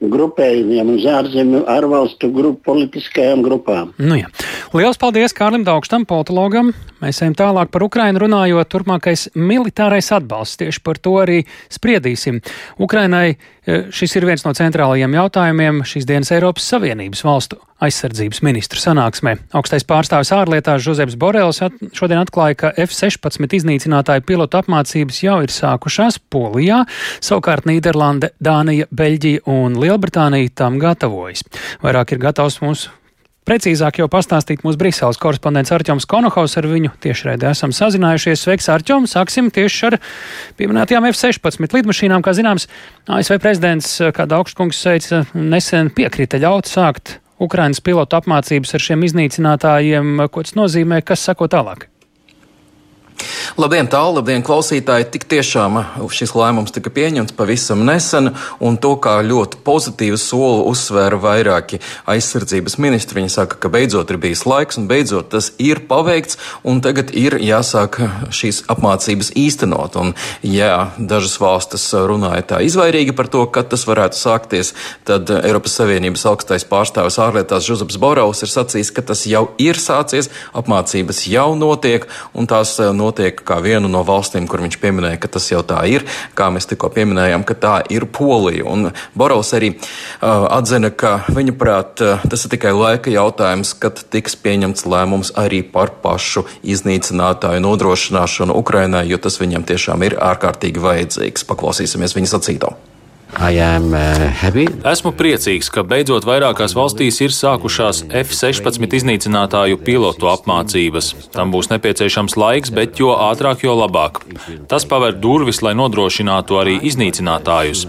[0.00, 3.92] grupējumiem, uz ārzemju ārvalstu grup, politiskajām grupām.
[4.00, 4.30] Nu jā.
[4.76, 6.72] Liels paldies Kārlim Daugstam, politologam.
[7.02, 8.70] Mēs ejam tālāk par Ukrainu runājot.
[8.72, 12.40] Turpmākais militārais atbalsts tieši par to arī spriedīsim.
[12.80, 18.80] Ukrainai e, šis ir viens no centrālajiem jautājumiem šīs dienas Eiropas Savienības valstu aizsardzības ministru
[18.80, 19.36] sanāksmē.
[19.56, 25.54] Augstais pārstāvis ārlietās Žozefs Borels at, šodien atklāja, ka F-16 iznīcinātāju pilotu apmācības jau ir
[25.54, 26.84] sākušās Polijā,
[27.24, 31.46] savukārt Nīderlande, Dānija, Beļģija un Lielbritānija tam gatavojas.
[31.84, 32.96] Vairāk ir gatavs mūsu
[33.48, 38.44] Precīzāk jau pastāstīt mūsu Briseles korespondents Arčuns Konohaus ar viņu tiešraidē esam sazinājušies.
[38.44, 39.08] Sveiks, Arčum!
[39.10, 39.96] Sāksim tieši ar
[40.60, 42.22] pieminētajām F-16 lidmašīnām.
[42.22, 42.68] Kā zināms,
[43.10, 50.26] ASV prezidents, kāda augstkungs teica, nesen piekrita ļaut sākt Ukrainas pilotu apmācības ar šiem iznīcinātājiem,
[50.33, 51.89] ko tas nozīmē, kas sako tālāk?
[53.61, 55.05] Labdien, tālu, labdien, klausītāji!
[55.12, 55.75] Tik tiešām
[56.16, 61.77] šis lēmums tika pieņemts pavisam nesen, un to kā ļoti pozitīvu soli uzsvēra vairāki
[62.09, 63.18] aizsardzības ministri.
[63.18, 67.37] Viņi saka, ka beidzot ir bijis laiks, un beidzot tas ir paveikts, un tagad ir
[67.37, 67.99] jāsāk
[68.33, 69.99] šīs apmācības īstenot.
[70.01, 74.73] Un, ja dažas valstis runāja tā izvairīgi par to, kad tas varētu sākties,
[75.05, 80.33] tad Eiropas Savienības augstais pārstāvis ārlietās Žuzaps Boraus ir sacījis, ka tas jau ir sācies,
[80.57, 85.48] apmācības jau notiek, un tās notiek kā vienu no valstīm, kur viņš pieminēja, ka tas
[85.50, 86.06] jau tā ir,
[86.38, 88.66] kā mēs tikko pieminējām, ka tā ir Polija.
[88.70, 94.04] Un Borovs arī uh, atzina, ka viņa prāt uh, tas ir tikai laika jautājums, kad
[94.12, 100.82] tiks pieņemts lēmums arī par pašu iznīcinātāju nodrošināšanu Ukrainai, jo tas viņam tiešām ir ārkārtīgi
[100.86, 101.48] vajadzīgs.
[101.50, 102.74] Paklausīsimies viņa sacīto.
[103.30, 111.12] Uh, Esmu priecīgs, ka beidzot vairākās valstīs ir sākušās F-16 iznīcinātāju pilotu apmācības.
[111.34, 114.22] Tam būs nepieciešams laiks, bet jo ātrāk, jo labāk.
[114.70, 117.86] Tas paver durvis, lai nodrošinātu arī iznīcinātājus.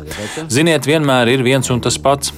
[0.52, 2.36] Ziniet, vienmēr ir viens un tas pats.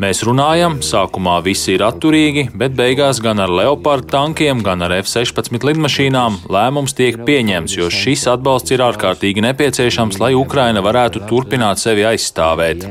[0.00, 5.66] Mēs runājam, sākumā visi ir atturīgi, bet beigās gan ar Leopard tankiem, gan ar F-16
[5.68, 12.08] lidmašīnām lēmums tiek pieņemts, jo šis atbalsts ir ārkārtīgi nepieciešams, lai Ukraina varētu turpināt sevi
[12.14, 12.88] aizstāvēt.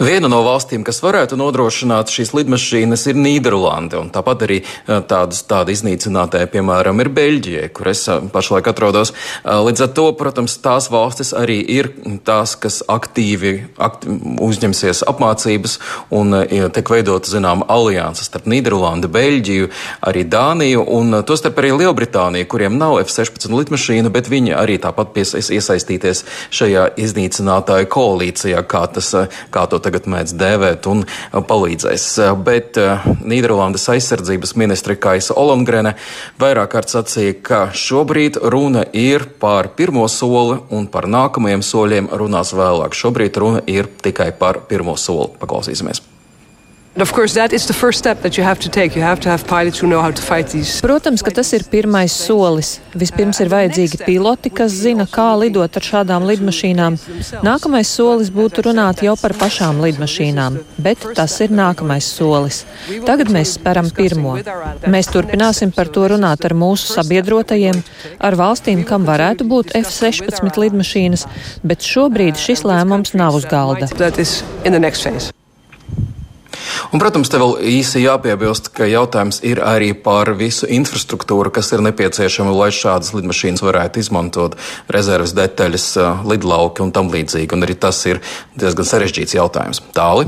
[0.00, 3.98] Viena no valstīm, kas varētu nodrošināt šīs lidmašīnas, ir Nīderlande.
[4.14, 4.56] Tāpat arī
[4.88, 9.12] tādas, tāda iznīcinātāja, piemēram, ir Beļģija, kur es pašlaik atrodos.
[9.44, 11.90] Līdz ar to, protams, tās valstis arī ir
[12.24, 15.76] tās, kas aktīvi akti, uzņemsies apmācības
[16.16, 19.68] un tiek veidota, zinām, alianses starp Nīderlandi, Beļģiju,
[20.08, 25.36] arī Dāniju un tostarp arī Lielbritāniju, kuriem nav F-16 lidmašīna, bet viņi arī tāpat pies,
[25.36, 26.24] iesaistīties
[26.56, 29.12] šajā iznīcinātāju koalīcijā, kā tas,
[29.52, 32.06] kā to tagad mēdz dēvēt, un palīdzēs.
[32.44, 35.96] Bet uh, Nīderlandes aizsardzības ministre Kaisa Olongrene
[36.40, 42.54] vairāk kārt sacīja, ka šobrīd runa ir par pirmo soli un par nākamajiem soļiem runās
[42.54, 42.94] vēlāk.
[42.94, 45.32] Šobrīd runa ir tikai par pirmo soli.
[45.40, 46.19] Paklausīsimies!
[50.82, 52.80] Protams, ka tas ir pirmais solis.
[52.98, 56.98] Vispirms ir vajadzīgi piloti, kas zina, kā lidot ar šādām lidmašīnām.
[57.46, 62.64] Nākamais solis būtu runāt jau par pašām lidmašīnām, bet tas ir nākamais solis.
[63.06, 64.34] Tagad mēs speram pirmo.
[64.90, 67.84] Mēs turpināsim par to runāt ar mūsu sabiedrotajiem,
[68.18, 71.28] ar valstīm, kam varētu būt F-16 lidmašīnas,
[71.62, 73.86] bet šobrīd šis lēmums nav uz galda.
[76.90, 81.84] Un, protams, te vēl īsi jāpiebilst, ka jautājums ir arī par visu infrastruktūru, kas ir
[81.86, 84.56] nepieciešama, lai šādas lidmašīnas varētu izmantot
[84.92, 85.86] rezerves detaļas,
[86.30, 87.52] lidlauki un tam līdzīgi.
[87.56, 88.22] Un arī tas ir
[88.58, 89.82] diezgan sarežģīts jautājums.
[89.96, 90.26] Tāli.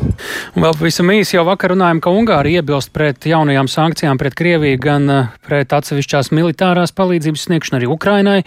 [0.57, 4.81] Un vēl pavisam īsi jau vakar runājām, ka Ungārija iebilst pret jaunajām sankcijām pret Krieviju,
[4.83, 5.11] gan
[5.47, 8.41] pret atsevišķās militārās palīdzības sniegšanu arī Ukrainai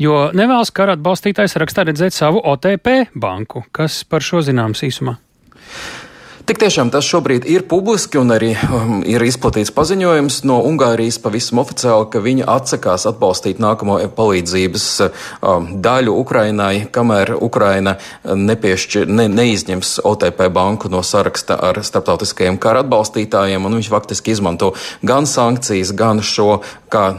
[0.00, 3.64] jo nevēlas kara atbalstītājs rakstā redzēt savu OTP banku.
[3.74, 5.18] Kas par šo zināms īsumā?
[6.44, 11.62] Tik tiešām tas šobrīd ir publiski un arī um, ir izplatīts paziņojums no Ungārijas pavisam
[11.62, 17.96] oficiāli, ka viņa atsakās atbalstīt nākamo palīdzības um, daļu Ukrainai, kamēr Ukraina
[18.28, 24.74] nepiešķir, ne, neizņems OTP banku no saraksta ar starptautiskajiem kara atbalstītājiem, un viņš faktiski izmanto
[25.00, 26.58] gan sankcijas, gan šo
[26.92, 27.14] kā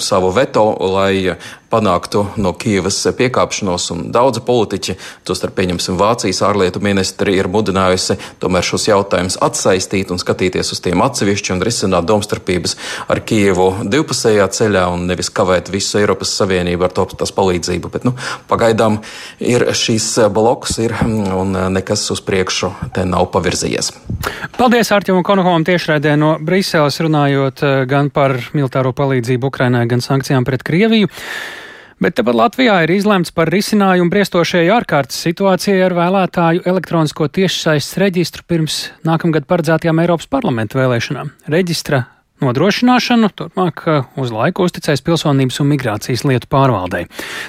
[0.00, 0.64] savu veto,
[0.96, 1.36] lai
[1.72, 4.96] panāktu no Kievas piekāpšanos, un daudzi politiķi,
[5.28, 11.02] tostarp pieņemsim Vācijas ārlietu ministri, ir mudinājusi tomēr šos jautājumus atsaistīt un skatīties uz tiem
[11.04, 12.76] atsevišķi un risināt domstarpības
[13.12, 17.92] ar Kievu divpusējā ceļā un nevis kavēt visu Eiropas Savienību ar to tās palīdzību.
[17.92, 18.14] Bet, nu,
[18.50, 19.00] pagaidām
[19.40, 23.92] ir šīs bloks ir, un nekas uz priekšu te nav pavirzījies.
[24.58, 30.46] Paldies Arķim Konohovam tiešraidē no Briseles runājot eh, gan par militāro palīdzību Ukrainai, gan sankcijām
[30.46, 31.10] pret Krieviju.
[32.02, 38.42] Bet tepat Latvijā ir izlemts par risinājumu briestošajai ārkārtas situācijai ar vēlētāju elektronisko tiešsaistes reģistru
[38.50, 41.30] pirms nākamgad paredzētajām Eiropas parlamenta vēlēšanām.
[41.54, 42.02] Reģistra
[42.44, 43.84] nodrošināšanu turpmāk
[44.20, 47.06] uz laiku uzticēs pilsonības un migrācijas lietu pārvaldei.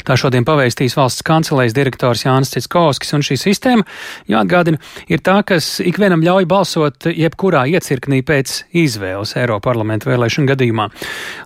[0.07, 3.87] Tā šodien paveistīs valsts kancelējas direktors Jānis Citskovskis, un šī sistēma,
[4.29, 4.79] jāatgādina,
[5.11, 10.89] ir tā, kas ikvienam ļauj balsot jebkurā iecirknī pēc izvēles Eiroparlamenta vēlēšanu gadījumā.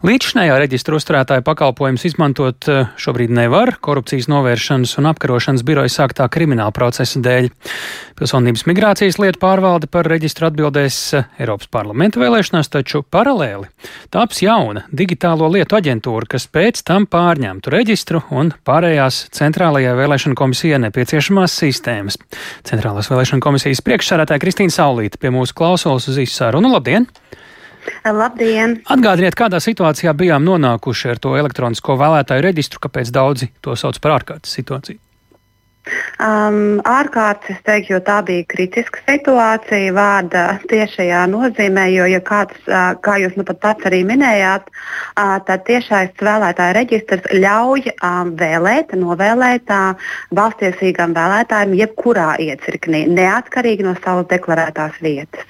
[0.08, 6.76] Līdzšinējā reģistra uzturētāja pakalpojums izmantot eh, šobrīd nevar korupcijas novēršanas un apkarošanas biroja sāktā krimināla
[6.76, 7.50] procesa dēļ.
[8.18, 13.70] Pilsonības migrācijas lietu pārvalde par reģistru atbildēs eh, Eiropas parlamenta vēlēšanās, taču paralēli paralēli
[14.10, 20.80] taps jauna digitālo lietu aģentūra, kas pēc tam pārņemtu reģistru un pārējās centrālajai vēlēšana komisijai
[20.88, 22.18] nepieciešamās sistēmas.
[22.68, 26.72] Centrālās vēlēšana komisijas priekšsādātāja Kristīna Saulīta pie mūsu klausulas uz izsārunu.
[26.74, 27.08] Labdien!
[28.04, 28.80] Labdien!
[28.90, 34.18] Atgādiniet, kādā situācijā bijām nonākuši ar to elektronisko vēlētāju reģistru, kāpēc daudzi to sauc par
[34.20, 35.00] ārkārtas situāciju.
[36.18, 42.96] Um, ārkārtas, teiktu, jo tā bija kritiska situācija vārda tiešajā nozīmē, jo, ja kāds, uh,
[43.06, 48.96] kā jūs nu pat pats arī minējāt, uh, tad tiešais vēlētāja reģistrs ļauj um, vēlēt,
[48.98, 55.46] novēlēt uh, balstiesīgam vēlētājiem jebkurā iecirknī, neatkarīgi no savas deklarētās vietas.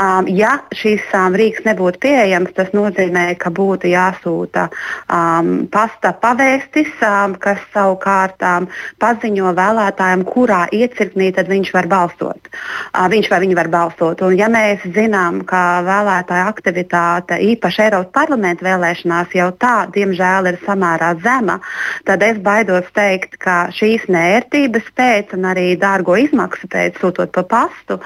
[0.00, 4.70] Um, ja šīs um, rīks nebūtu pieejams, tas nozīmē, ka būtu jāsūta
[5.12, 8.70] um, pasta pavēstis, um, kas savukārt um,
[9.02, 12.48] paziņo vēlētājiem, vēlētājiem, kurā iecirknī viņš var balsot.
[12.96, 14.22] Viņš vai viņi var balsot.
[14.22, 20.58] Un, ja mēs zinām, ka vēlētāja aktivitāte īpaši Eiropas parlamenta vēlēšanās jau tā, diemžēl, ir
[20.64, 21.58] samērā zema,
[22.06, 27.44] tad es baidos teikt, ka šīs nērtības pēc un arī dārgo izmaksu pēc sūtot pa
[27.44, 28.00] pastu,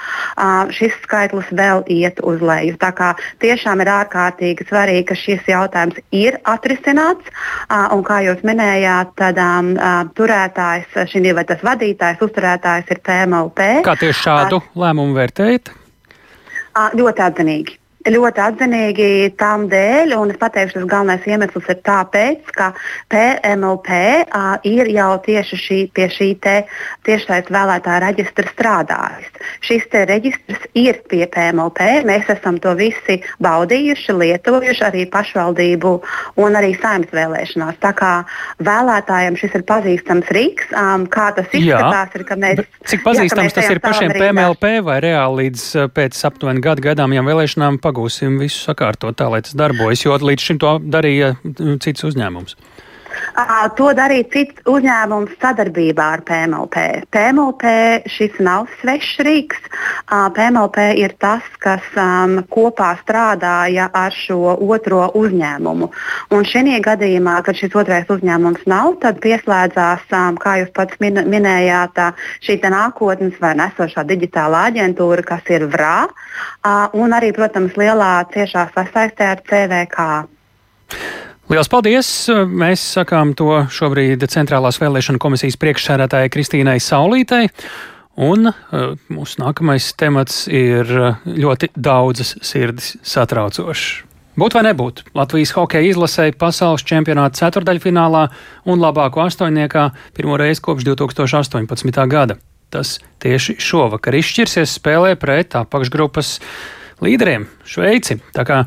[0.75, 2.77] šis skaitlis vēl iet uz leju.
[2.81, 7.31] Tā kā tiešām ir ārkārtīgi svarīgi, ka šis jautājums ir atrisināts.
[7.71, 9.75] Un, kā jūs minējāt, tad um,
[10.17, 13.69] turētājs šī vai tas vadītājs, uzturētājs ir PMLP.
[13.87, 15.75] Kā tieši šādu lēmumu vērtējat?
[16.97, 19.09] Ļoti atzinīgi ļoti atzinīgi
[19.41, 22.71] tam dēļ, un es pateikšu, tas galvenais iemesls ir tāpēc, ka
[23.13, 23.91] PMLP
[24.25, 29.29] uh, ir jau tieši šī, pie šī tiešsaistes vēlētāja reģistra strādājis.
[29.67, 35.93] Šis reģistrs ir pie PMLP, mēs esam to visi baudījuši, lietojuši arī pašvaldību
[36.41, 37.81] un arī saimnes vēlēšanās.
[37.85, 38.13] Tā kā
[38.65, 42.65] vēlētājiem šis ir pazīstams rīks, um, kā tas izskatās, jā, ir, ka mēs.
[42.89, 47.29] Cik pazīstams jā, mēs tas ir pašiem PMLP vai reāli līdz pēc aptuveni gadu gaidāmajām
[47.29, 47.81] vēlēšanām?
[47.91, 51.35] Pagūsim visu sakārtot tā, lai tas darbojas, jo līdz šim to darīja
[51.83, 52.57] cits uzņēmums.
[53.79, 56.83] To darīja cits uzņēmums sadarbībā ar PMLP.
[57.15, 57.73] PMLP
[58.11, 59.61] šis nav svešs rīks.
[60.37, 65.91] PMLP ir tas, kas um, kopā strādāja ar šo otro uzņēmumu.
[66.35, 71.23] Un šajā gadījumā, kad šis otrais uzņēmums nav, tad pieslēdzās, um, kā jūs pats min
[71.31, 72.03] minējāt,
[72.47, 78.69] šī nākotnes vai nesošā digitālā aģentūra, kas ir VRA, uh, un arī, protams, lielā ciešā
[78.77, 80.11] sasaistē ar CVK.
[81.51, 82.09] Lielas paldies!
[82.47, 87.49] Mēs sakām to šobrīd Centrālās vēlēšana komisijas priekšsēdētājai Kristīnai Saulītei.
[88.23, 90.87] Un uh, mūsu nākamais temats ir
[91.27, 93.89] ļoti daudzas sirdis satraucošs.
[94.39, 98.29] Būt vai nebūt, Latvijas hokeja izlasēja pasaules čempionāta ceturdaļfinālā
[98.71, 102.07] un labāko astoņniekā pirmo reizi kopš 2018.
[102.15, 102.39] gada.
[102.71, 106.37] tas tieši šovakar izšķirsies spēlē pret apakšgrupas
[107.05, 108.19] līderiem Šveici.
[108.37, 108.63] Tā kā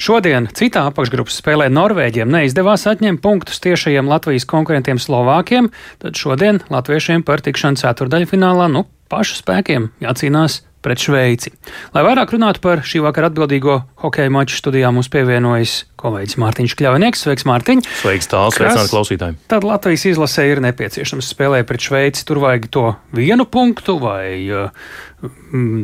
[0.00, 5.70] šodien citā apakšgrupas spēlē Norvēģiem neizdevās atņemt punktus tiešajiem Latvijas konkurentiem Slovākiem,
[6.02, 11.52] tad šodien latviešiem par tikšanu ceturdaļfinālā nu pašu spēkiem jācīnās pret Šveici.
[11.94, 17.22] Lai vairāk runātu par šī vakara atbildīgo hokeja maču studijā, mums pievienojas kolēģis Mārtiņš Kļavinieks.
[17.22, 17.84] Sveiks, Mārtiņ!
[18.00, 19.38] Sveiks, tāls, sveicināt klausītājiem!
[19.50, 22.26] Tad Latvijas izlasē ir nepieciešams spēlēt pret Šveici.
[22.26, 22.84] Tur vajag to
[23.14, 24.90] vienu punktu vai uh,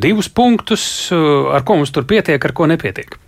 [0.02, 0.84] divus punktus,
[1.14, 3.18] uh, ar ko mums tur pietiek, ar ko nepietiek.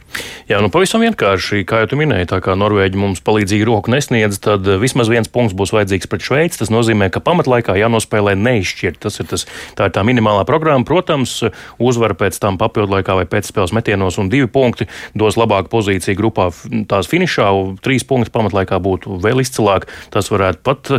[0.51, 4.41] Jā, nu pavisam vienkārši, kā jau tu minēji, tā kā Norvēģi mums palīdzīgu roku nesniedz,
[4.43, 6.59] tad eh, vismaz viens punkts būs vajadzīgs pret Šveici.
[6.59, 8.99] Tas nozīmē, ka pamatlaikā jānospēlē neizšķirt.
[9.05, 9.47] Tas ir, tas,
[9.79, 10.87] tā ir tā minimālā programma.
[10.89, 11.37] Protams,
[11.79, 16.49] uzvara pēc tam papildlaikā vai pēcspēles metienos un divi punkti dos labāku pozīciju grupā
[16.91, 17.47] tās finišā.
[17.85, 19.87] Trīs punkti pamatlaikā būtu vēl izcilāk.
[20.11, 20.93] Tas varētu pat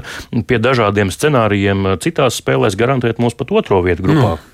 [0.47, 4.37] pie dažādiem scenārijiem citās spēlēs garantēt mums pat otro vietu grupā.
[4.37, 4.50] Mm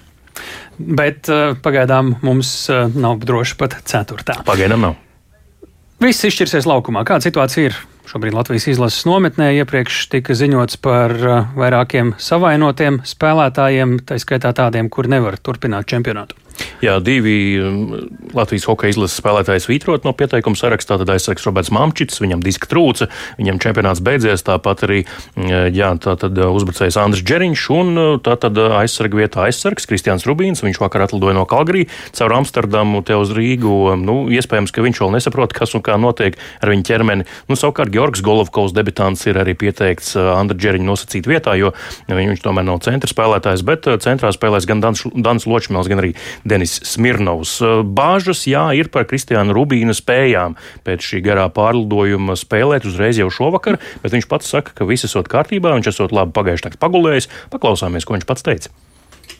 [0.77, 4.39] bet uh, pagaidām mums uh, nav droši pat ceturtā.
[4.47, 4.97] Pagaidām nav.
[6.03, 7.01] Viss izšķirsies laukumā.
[7.07, 7.77] Kāda situācija ir?
[8.07, 14.87] Šobrīd Latvijas izlases nometnē iepriekš tika ziņots par uh, vairākiem savainotiem spēlētājiem, tā skaitā tādiem,
[14.93, 16.37] kuri nevar turpināt čempionātu.
[16.81, 20.99] Jā, divi um, Latvijas hokeja izlases spēlētāji svītrot no pieteikuma sarakstā.
[21.01, 24.45] Tad aizsargs Roberts Mamčits, viņam diska trūca, viņam čempionāts beidzies.
[24.45, 29.89] Tāpat arī mm, jā, tā uh, uzbrucējs Andris Džeriņš un uh, uh, aizsarga vietā aizsargs
[29.89, 30.61] Kristians Rubīns.
[30.65, 31.87] Viņš vakar atlidoja no Kalgarī
[32.17, 33.73] caur Amsterdamu te uz Rīgu.
[33.93, 37.27] Um, nu, iespējams, ka viņš vēl nesaprot, kas un kā notiek ar viņa ķermeni.
[37.49, 41.73] Nu, savukārt Georgs Golovkovs debitants ir arī pieteikts Andra Džeriņa nosacīt vietā, jo
[42.09, 46.13] viņš tomēr nav centra spēlētājs, bet centrā spēlēs gan Dans, Dans Ločmēls, gan arī
[46.47, 47.57] Denis Smirnovs.
[47.97, 53.81] Bāžas, jā, ir par Kristiānu Rubīnu spējām pēc šī garā pārlidojuma spēlēt uzreiz jau šovakar,
[54.03, 57.31] bet viņš pats saka, ka viss esot kārtībā, viņš esot labi pagājušajā naktī pagulējis.
[57.53, 58.86] Paklausāmies, ko viņš pats teica.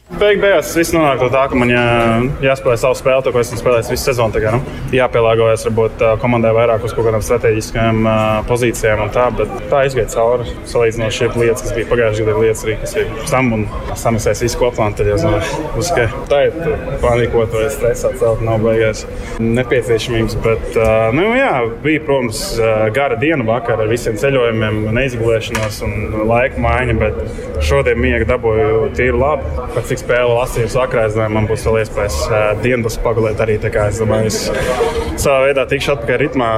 [0.08, 1.82] Beig beigās viss nonāk pie tā, ka man jā,
[2.40, 4.32] jāspēlē savu spēli, to, ko esmu spēlējis visu sezonu.
[4.32, 8.08] Tagad, nu, jāpielāgojas varbūt komandai vairāk uz kaut kādām strateģiskām
[8.48, 10.48] pozīcijām un tā, bet tā izgāja cauri.
[10.72, 13.66] Salīdzinot šie lietas, kas bija pagājušajā gadā, lietas arī, kas ir tam un
[14.00, 15.34] samisēs visu kopā, tad jau
[15.78, 16.56] uz ka tā ir
[17.04, 19.04] panikot vai stresā celt nav beigās
[19.44, 20.40] nepieciešamības.
[20.48, 20.80] Bet,
[21.20, 21.52] nu, jā,
[21.84, 22.46] bija, protams,
[22.96, 27.22] gara diena vakar ar visiem ceļojumiem, neizgulēšanos un laika maiņa, bet
[27.68, 29.68] šodien miega dabūju tīri labi
[29.98, 31.08] cik spēle lasījums vakarā.
[31.10, 33.58] Es domāju, man būs vēl iespējas uh, dienas pagulēt arī.
[33.58, 34.40] Es domāju, es
[35.18, 36.52] savā veidā tikšu atpakaļ ritmā.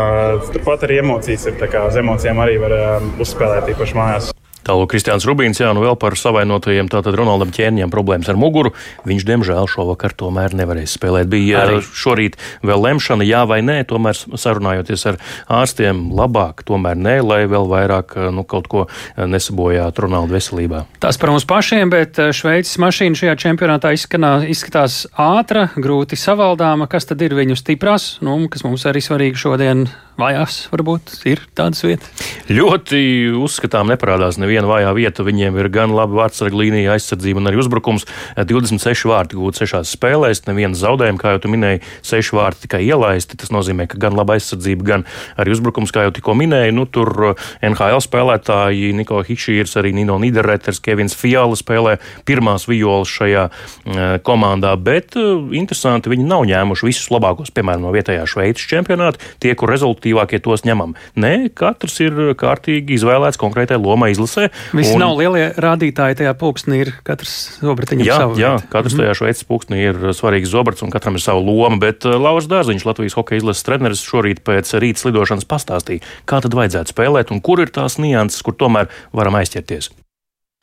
[0.52, 1.64] Turpat arī emocijas ir.
[1.80, 4.34] Uz emocijām arī var uh, uzspēlēt īpaši mājās.
[4.68, 8.74] Tālāk Kristians Rubīns, jā, nu vēl par savainotajiem, tātad Ronaldam ķēniņam problēmas ar muguru.
[9.08, 11.30] Viņš, diemžēl, šovakar tomēr nevarēs spēlēt.
[11.32, 11.80] Bija Arī.
[11.82, 12.36] šorīt
[12.66, 15.20] vēl lemšana, jā vai nē, tomēr sarunājoties ar
[15.62, 18.86] ārstiem, labāk tomēr nē, lai vēl vairāk nu, kaut ko
[19.18, 20.84] nesabojātu Ronalda veselībā.
[21.00, 26.90] Tas par mums pašiem, bet Šveices mašīna šajā čempionātā izskanā, izskatās ātra, grūti savaldāma.
[26.92, 29.88] Kas tad ir viņu stiprās, nu, kas mums arī svarīgi šodien
[30.20, 32.10] vājās, varbūt ir tādas vietas?
[32.50, 33.00] Ļoti
[33.40, 35.26] uzskatām, neparādās neviena vājā vieta.
[35.26, 38.06] Viņiem ir gan laba vārdsarga līnija, aizsardzība un arī uzbrukums.
[38.38, 43.38] 26 vārti gūti sešās spēlēs, neviens zaudējums, kā jau tu minēji, 6 vārti tikai ielaisti.
[43.40, 45.06] Tas nozīmē, ka gan laba aizsardzība, gan
[45.40, 46.76] arī uzbrukums, kā jau tikko minēju.
[46.76, 51.98] Nu, tur uh, NHL spēlētāji, Niko Hičīrs, arī Nino Niderreters, Kevins Fiala spēlē
[52.28, 57.94] pirmās violas šajā uh, komandā, bet uh, interesanti, viņi nav ņēmuši visus labākos, piemēram, no
[57.96, 59.22] vietējā Šveices čempionāta.
[59.44, 59.72] Tie, kur
[60.10, 60.96] rezultatīvākie tos ņemam.
[61.20, 64.50] Nē, katrs ir kārtīgi izvēlēts konkrētai lomai izlasē.
[64.74, 65.04] Visi un...
[65.04, 68.18] nav lielie rādītāji tajā pulksnī, ir katrs zobratiņam jā.
[68.40, 68.72] Jā, vietu.
[68.74, 69.04] katrs mhm.
[69.04, 72.88] tajā šveicis pulksnī ir svarīgs zobrats un katram ir sava loma, bet uh, Lauris Dārziņš,
[72.88, 77.64] Latvijas hokeja izlases treneris, šorīt pēc rīta slidošanas pastāstīja, kā tad vajadzētu spēlēt un kur
[77.64, 79.94] ir tās nianses, kur tomēr varam aizķerties.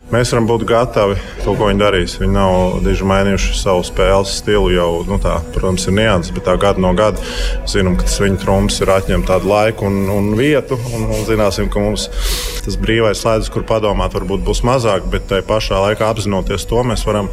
[0.06, 2.12] Mēs varam būt gatavi to, ko viņi darīs.
[2.20, 4.68] Viņi nav diži mainījuši savu spēles stilu.
[4.70, 7.18] Jau, nu tā, protams, ir nianses, bet tā gada no gada
[7.66, 10.78] zinām, ka tas viņu trumps ir atņemt tādu laiku un, un vietu.
[10.94, 12.06] Un, un zināsim, ka mums
[12.62, 17.02] tas brīvais slēdzis, kur padomāt, varbūt būs mazāk, bet tajā pašā laikā apzinoties to, mēs
[17.06, 17.32] varam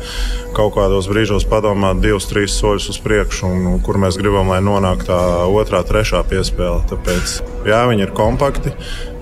[0.58, 5.06] kaut kādos brīžos padomāt divus, trīs soļus uz priekšu, un kur mēs gribam, lai nonāk
[5.06, 6.82] tā otrā, trešā piespēle.
[6.90, 8.74] Tāpēc jā, viņi ir kompakti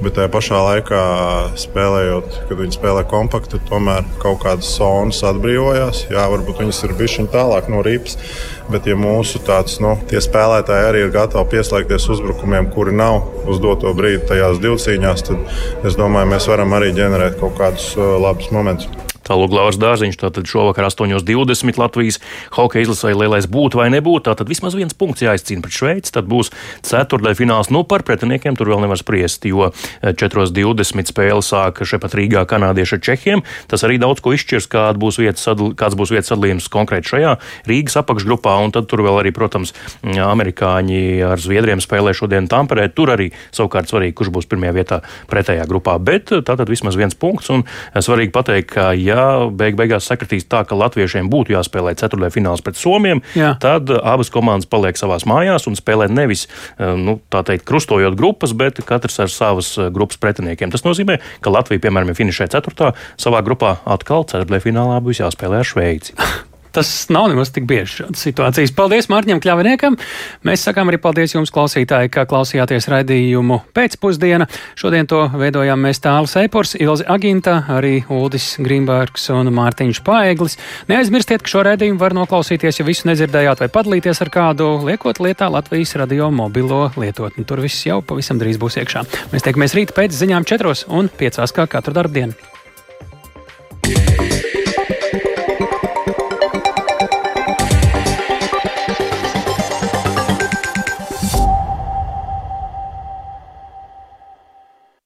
[0.02, 1.02] bet tajā pašā laikā
[1.62, 6.06] spēlējot, kad viņi spēlē kompakti, tomēr kaut kādas zonas atbrīvojās.
[6.12, 8.18] Jā, varbūt viņas ir bijušas tālāk no rīpas,
[8.72, 13.94] bet ja mūsu tāds, nu, spēlētāji arī ir gatavi pieslēgties uzbrukumiem, kuri nav uz doto
[13.98, 19.11] brīdi tajās divcīņās, tad es domāju, mēs varam arī ģenerēt kaut kādus uh, labus momentus.
[19.32, 22.18] Tālāk Lauras Dārziņš, tātad šovakar 8.20 Latvijas
[22.52, 24.26] hokeja izlasē lielais būtu vai nebūtu.
[24.28, 26.50] Tātad vismaz viens punkts jāizcīna pret Šveici, tad būs
[26.84, 27.70] ceturtajā fināls.
[27.72, 29.70] Nu, par pretiniekiem tur vēl nevar spriest, jo
[30.04, 33.44] 4.20 spēle sāk šepat Rīgā kanādieši ar Čehiem.
[33.72, 37.38] Tas arī daudz ko izšķirs, kāds būs vietas, sadal, kāds būs vietas sadalījums konkrēti šajā
[37.72, 39.72] Rīgas apakšgrupā, un tad tur vēl arī, protams,
[40.04, 42.90] amerikāņi ar Zviedriem spēlē šodien Tamperē.
[42.92, 45.00] Tur arī savukārt svarīgi, kurš būs pirmajā vietā
[45.32, 45.96] pretējā grupā.
[46.04, 47.64] Bet tātad vismaz viens punkts, un
[47.96, 49.21] svarīgi pateikt, ka ja
[49.58, 53.54] beig beigās sakritīs tā, ka latviešiem būtu jāspēlē ceturtajā fināls pret Somiem, Jā.
[53.62, 56.48] tad abas komandas paliek savās mājās un spēlē nevis,
[56.80, 60.74] nu, tā teikt, krustojot grupas, bet katrs ar savas grupas pretiniekiem.
[60.74, 65.62] Tas nozīmē, ka Latvija, piemēram, ja finišē ceturtā, savā grupā atkal ceturtajā finālā būs jāspēlē
[65.64, 66.18] ar Šveici.
[66.72, 68.72] Tas nav nemaz tik bieži šādas situācijas.
[68.76, 69.98] Paldies Mārķim Kļaviniekam.
[70.48, 74.48] Mēs sakām arī paldies jums, klausītāji, ka klausījāties raidījumu pēcpusdiena.
[74.80, 80.56] Šodien to veidojām mēs tāls Eipors, Ilzi Aginta, arī Uldis Grīmbergs un Mārtiņš Paeglis.
[80.88, 85.52] Neaizmirstiet, ka šo raidījumu var noklausīties, ja visu nedzirdējāt vai padalīties ar kādu, liekot lietā
[85.52, 87.44] Latvijas radio mobilo lietotni.
[87.48, 89.04] Tur viss jau pavisam drīz būs iekšā.
[89.36, 94.31] Mēs tiekamies rīt pēc ziņām četros un piecās kā katru darbu dienu.